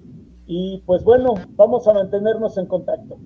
[0.45, 3.17] y pues bueno, vamos a mantenernos en contacto.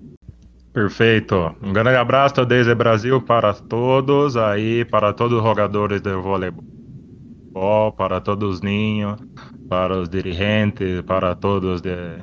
[0.72, 1.56] Perfeito.
[1.62, 8.22] Um grande abraço desde Brasil para todos aí, para todos os jogadores de voleibol, para
[8.22, 9.20] todos os ninhos,
[9.68, 12.22] para os dirigentes, para todos de,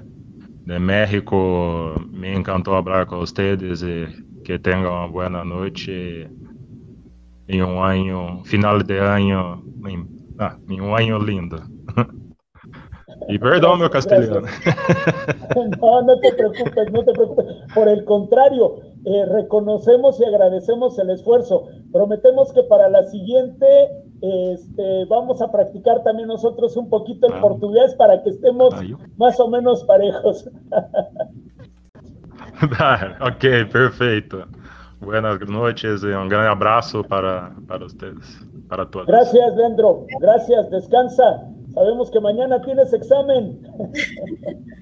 [0.67, 1.95] de México.
[2.11, 6.29] Me encantó hablar con ustedes y que tengan una buena noche
[7.47, 9.63] y un año, final de año,
[10.39, 11.57] ah, un año lindo.
[13.29, 14.41] Y perdón mi castellano.
[15.81, 17.45] No, no te preocupes, no te preocupes.
[17.73, 18.75] Por el contrario,
[19.07, 21.69] eh, reconocemos y agradecemos el esfuerzo.
[21.93, 23.65] Prometemos que para la siguiente
[24.21, 28.75] este, vamos a practicar también nosotros un poquito el portugués para que estemos
[29.15, 30.49] más o menos parejos.
[33.21, 34.43] ok, perfecto.
[34.99, 39.07] Buenas noches y un gran abrazo para, para ustedes, para todos.
[39.07, 40.05] Gracias, Leandro.
[40.19, 41.47] Gracias, descansa.
[41.73, 43.57] Sabemos que mañana tienes examen.